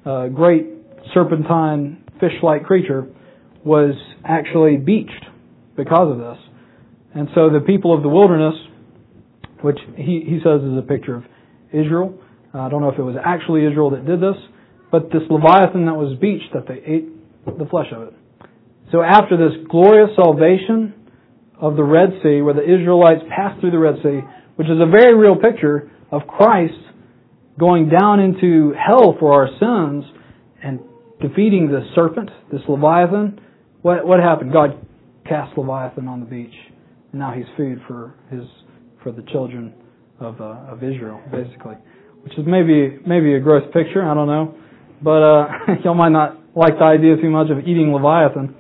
uh, 0.07 0.29
great 0.29 0.67
serpentine 1.15 2.05
fish-like 2.21 2.65
creature, 2.65 3.07
was 3.65 3.95
actually 4.25 4.77
beached 4.77 5.25
because 5.77 6.13
of 6.13 6.19
this. 6.19 6.48
And 7.15 7.29
so 7.35 7.51
the 7.51 7.61
people 7.61 7.95
of 7.95 8.03
the 8.03 8.09
wilderness, 8.09 8.55
which 9.63 9.79
he, 9.97 10.25
he 10.27 10.39
says 10.45 10.63
is 10.63 10.79
a 10.79 10.85
picture 10.87 11.17
of 11.17 11.25
Israel, 11.73 12.19
I 12.55 12.69
don't 12.69 12.81
know 12.81 12.91
if 12.91 12.99
it 12.99 13.03
was 13.03 13.17
actually 13.23 13.67
Israel 13.67 13.91
that 13.91 14.07
did 14.07 14.21
this, 14.21 14.37
but 14.91 15.11
this 15.11 15.23
Leviathan 15.29 15.87
that 15.87 15.95
was 15.95 16.19
beached, 16.19 16.53
that 16.55 16.67
they 16.67 16.81
ate 16.85 17.09
the 17.45 17.67
flesh 17.67 17.89
of 17.95 18.09
it. 18.09 18.15
So 18.91 19.03
after 19.03 19.37
this 19.37 19.57
glorious 19.69 20.11
salvation 20.17 20.95
of 21.61 21.77
the 21.77 21.85
Red 21.85 22.11
Sea, 22.23 22.41
where 22.41 22.55
the 22.55 22.65
Israelites 22.65 23.21
passed 23.29 23.61
through 23.61 23.73
the 23.73 23.79
Red 23.79 23.97
Sea, 24.03 24.21
which 24.57 24.69
is 24.69 24.81
a 24.81 24.91
very 24.91 25.15
real 25.15 25.37
picture 25.37 25.91
of 26.11 26.23
Christ 26.27 26.79
going 27.59 27.91
down 27.91 28.21
into 28.21 28.73
hell 28.73 29.17
for 29.19 29.33
our 29.33 29.49
sins 29.59 30.05
and 30.63 30.81
defeating 31.21 31.69
the 31.69 31.87
serpent, 31.95 32.31
this 32.51 32.63
Leviathan, 32.69 33.41
what, 33.83 34.07
what 34.07 34.21
happened? 34.21 34.53
God 34.53 34.87
cast 35.29 35.57
Leviathan 35.59 36.09
on 36.09 36.21
the 36.21 36.27
beach, 36.27 36.55
now 37.13 37.33
he's 37.33 37.47
food 37.57 37.81
for 37.87 38.15
his 38.31 38.43
for 39.03 39.13
the 39.13 39.23
children 39.33 39.75
of 40.21 40.41
uh, 40.41 40.73
of 40.73 40.83
Israel, 40.83 41.21
basically, 41.31 41.75
which 42.23 42.33
is 42.35 42.45
maybe 42.47 42.99
maybe 43.07 43.35
a 43.35 43.41
gross 43.41 43.65
picture. 43.73 44.03
I 44.03 44.15
don't 44.15 44.27
know, 44.27 44.55
but 45.03 45.23
uh, 45.23 45.49
y'all 45.85 45.95
might 45.95 46.11
not 46.11 46.39
like 46.55 46.79
the 46.79 46.85
idea 46.85 47.17
too 47.17 47.31
much 47.31 47.51
of 47.51 47.61
eating 47.61 47.93
Leviathan. 47.93 48.55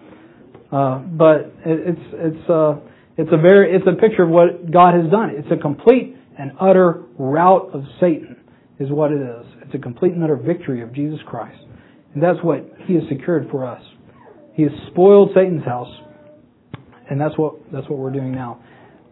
Uh, 0.70 0.98
but 0.98 1.52
it, 1.64 1.96
it's 1.96 2.06
it's 2.12 2.50
uh, 2.50 2.76
it's 3.16 3.30
a 3.32 3.38
very 3.38 3.74
it's 3.74 3.87
a 3.87 3.98
picture 4.00 4.22
of 4.22 4.30
what 4.30 4.70
God 4.70 4.94
has 4.94 5.11
done. 5.11 5.30
It's 5.37 5.48
a 5.50 5.61
complete 5.61 6.16
and 6.38 6.52
utter 6.61 7.02
rout 7.18 7.70
of 7.74 7.82
Satan, 8.00 8.37
is 8.78 8.90
what 8.90 9.11
it 9.11 9.20
is. 9.20 9.46
It's 9.64 9.74
a 9.74 9.78
complete 9.78 10.12
and 10.12 10.22
utter 10.22 10.37
victory 10.37 10.82
of 10.82 10.94
Jesus 10.94 11.18
Christ, 11.26 11.58
and 12.14 12.22
that's 12.22 12.38
what 12.42 12.64
He 12.87 12.94
has 12.94 13.02
secured 13.08 13.48
for 13.50 13.66
us. 13.66 13.82
He 14.54 14.62
has 14.62 14.72
spoiled 14.90 15.30
Satan's 15.34 15.64
house. 15.64 15.92
And 17.11 17.21
that's 17.21 17.37
what, 17.37 17.55
that's 17.73 17.88
what 17.88 17.99
we're 17.99 18.12
doing 18.12 18.33
now. 18.33 18.62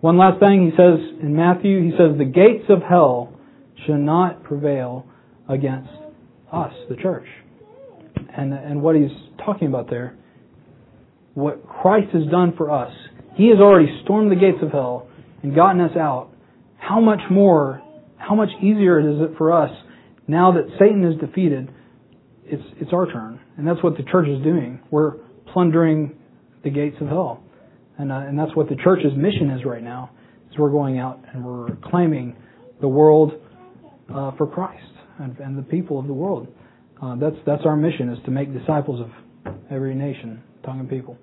One 0.01 0.19
last 0.19 0.41
thing 0.41 0.71
he 0.71 0.77
says 0.77 1.01
in 1.23 1.35
Matthew, 1.35 1.83
he 1.83 1.91
says, 1.91 2.19
the 2.19 2.25
gates 2.25 2.65
of 2.69 2.83
hell 2.83 3.33
shall 3.87 3.97
not 3.97 4.43
prevail 4.43 5.07
against 5.49 5.91
us, 6.53 6.73
the 6.89 6.97
church. 6.97 7.27
And, 8.37 8.53
and 8.53 8.83
what 8.83 8.97
he's 8.97 9.11
talking 9.45 9.69
about 9.69 9.89
there, 9.89 10.17
what 11.35 11.67
Christ 11.67 12.09
has 12.13 12.27
done 12.31 12.55
for 12.57 12.71
us, 12.71 12.93
he 13.35 13.49
has 13.49 13.59
already 13.59 13.89
stormed 14.05 14.31
the 14.31 14.37
gates 14.37 14.59
of 14.63 14.71
hell 14.71 15.09
and 15.43 15.55
gotten 15.55 15.81
us 15.81 15.97
out. 15.97 16.31
How 16.79 17.01
much 17.01 17.21
more, 17.31 17.83
how 18.17 18.35
much 18.35 18.51
easier 18.61 19.01
is 19.01 19.21
it 19.21 19.37
for 19.39 19.53
us 19.53 19.71
now 20.29 20.53
that 20.53 20.65
Satan 20.79 21.05
is 21.05 21.19
defeated? 21.21 21.71
It's, 22.45 22.63
it's 22.81 22.93
our 22.93 23.11
turn. 23.11 23.41
And 23.57 23.67
that's 23.67 23.83
what 23.83 23.97
the 23.97 24.05
church 24.05 24.29
is 24.29 24.43
doing. 24.43 24.81
We're, 24.91 25.15
plundering 25.57 26.15
the 26.65 26.71
gates 26.71 26.97
of 27.01 27.09
hell. 27.09 27.43
And, 27.99 28.13
uh, 28.13 28.17
and 28.17 28.39
that's 28.39 28.55
what 28.55 28.69
the 28.69 28.77
church's 28.83 29.17
mission 29.17 29.51
is 29.51 29.65
right 29.65 29.83
now. 29.83 30.11
Is 30.51 30.59
we're 30.59 30.71
going 30.71 30.99
out 30.99 31.21
and 31.33 31.45
we're 31.45 31.77
claiming 31.91 32.37
the 32.81 32.89
world 32.89 33.33
uh, 34.15 34.33
for 34.37 34.47
Christ 34.47 34.83
and, 35.19 35.37
and, 35.39 35.59
the 35.59 35.63
people 35.63 35.99
of 35.99 36.07
the 36.07 36.13
world. 36.13 36.47
Uh, 37.03 37.17
that's 37.17 37.37
that's 37.45 37.63
our 37.65 37.77
mission 37.77 38.09
is 38.11 38.19
to 38.25 38.31
make 38.31 38.53
disciples 38.53 39.01
of 39.01 39.55
every 39.71 39.95
nation, 39.95 40.43
tongue, 40.65 40.81
and 40.81 40.89
people. 40.89 41.19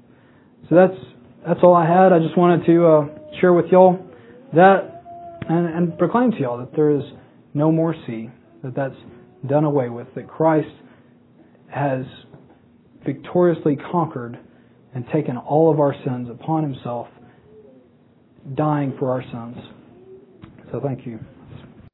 So 0.69 0.75
that's 0.75 0.99
that's 1.45 1.59
all 1.63 1.73
I 1.73 1.85
had. 1.85 2.11
I 2.11 2.19
just 2.19 2.37
wanted 2.37 2.65
to 2.65 2.85
uh, 2.85 3.39
share 3.39 3.53
with 3.53 3.65
y'all 3.71 3.97
that 4.53 4.93
and, 5.49 5.67
and 5.67 5.97
proclaim 5.97 6.31
to 6.31 6.37
y'all 6.39 6.57
that 6.57 6.75
there 6.75 6.91
is 6.91 7.03
no 7.53 7.71
more 7.71 7.95
sea, 8.07 8.29
that 8.63 8.75
that's 8.75 8.95
done 9.47 9.63
away 9.63 9.89
with, 9.89 10.07
that 10.15 10.27
Christ 10.27 10.69
has 11.67 12.05
victoriously 13.05 13.77
conquered 13.91 14.39
and 14.95 15.05
taken 15.13 15.37
all 15.37 15.71
of 15.71 15.79
our 15.79 15.95
sins 16.05 16.29
upon 16.29 16.63
himself, 16.63 17.07
dying 18.55 18.95
for 18.99 19.11
our 19.11 19.23
sins. 19.23 19.57
So 20.71 20.79
thank 20.79 21.05
you. 21.05 21.19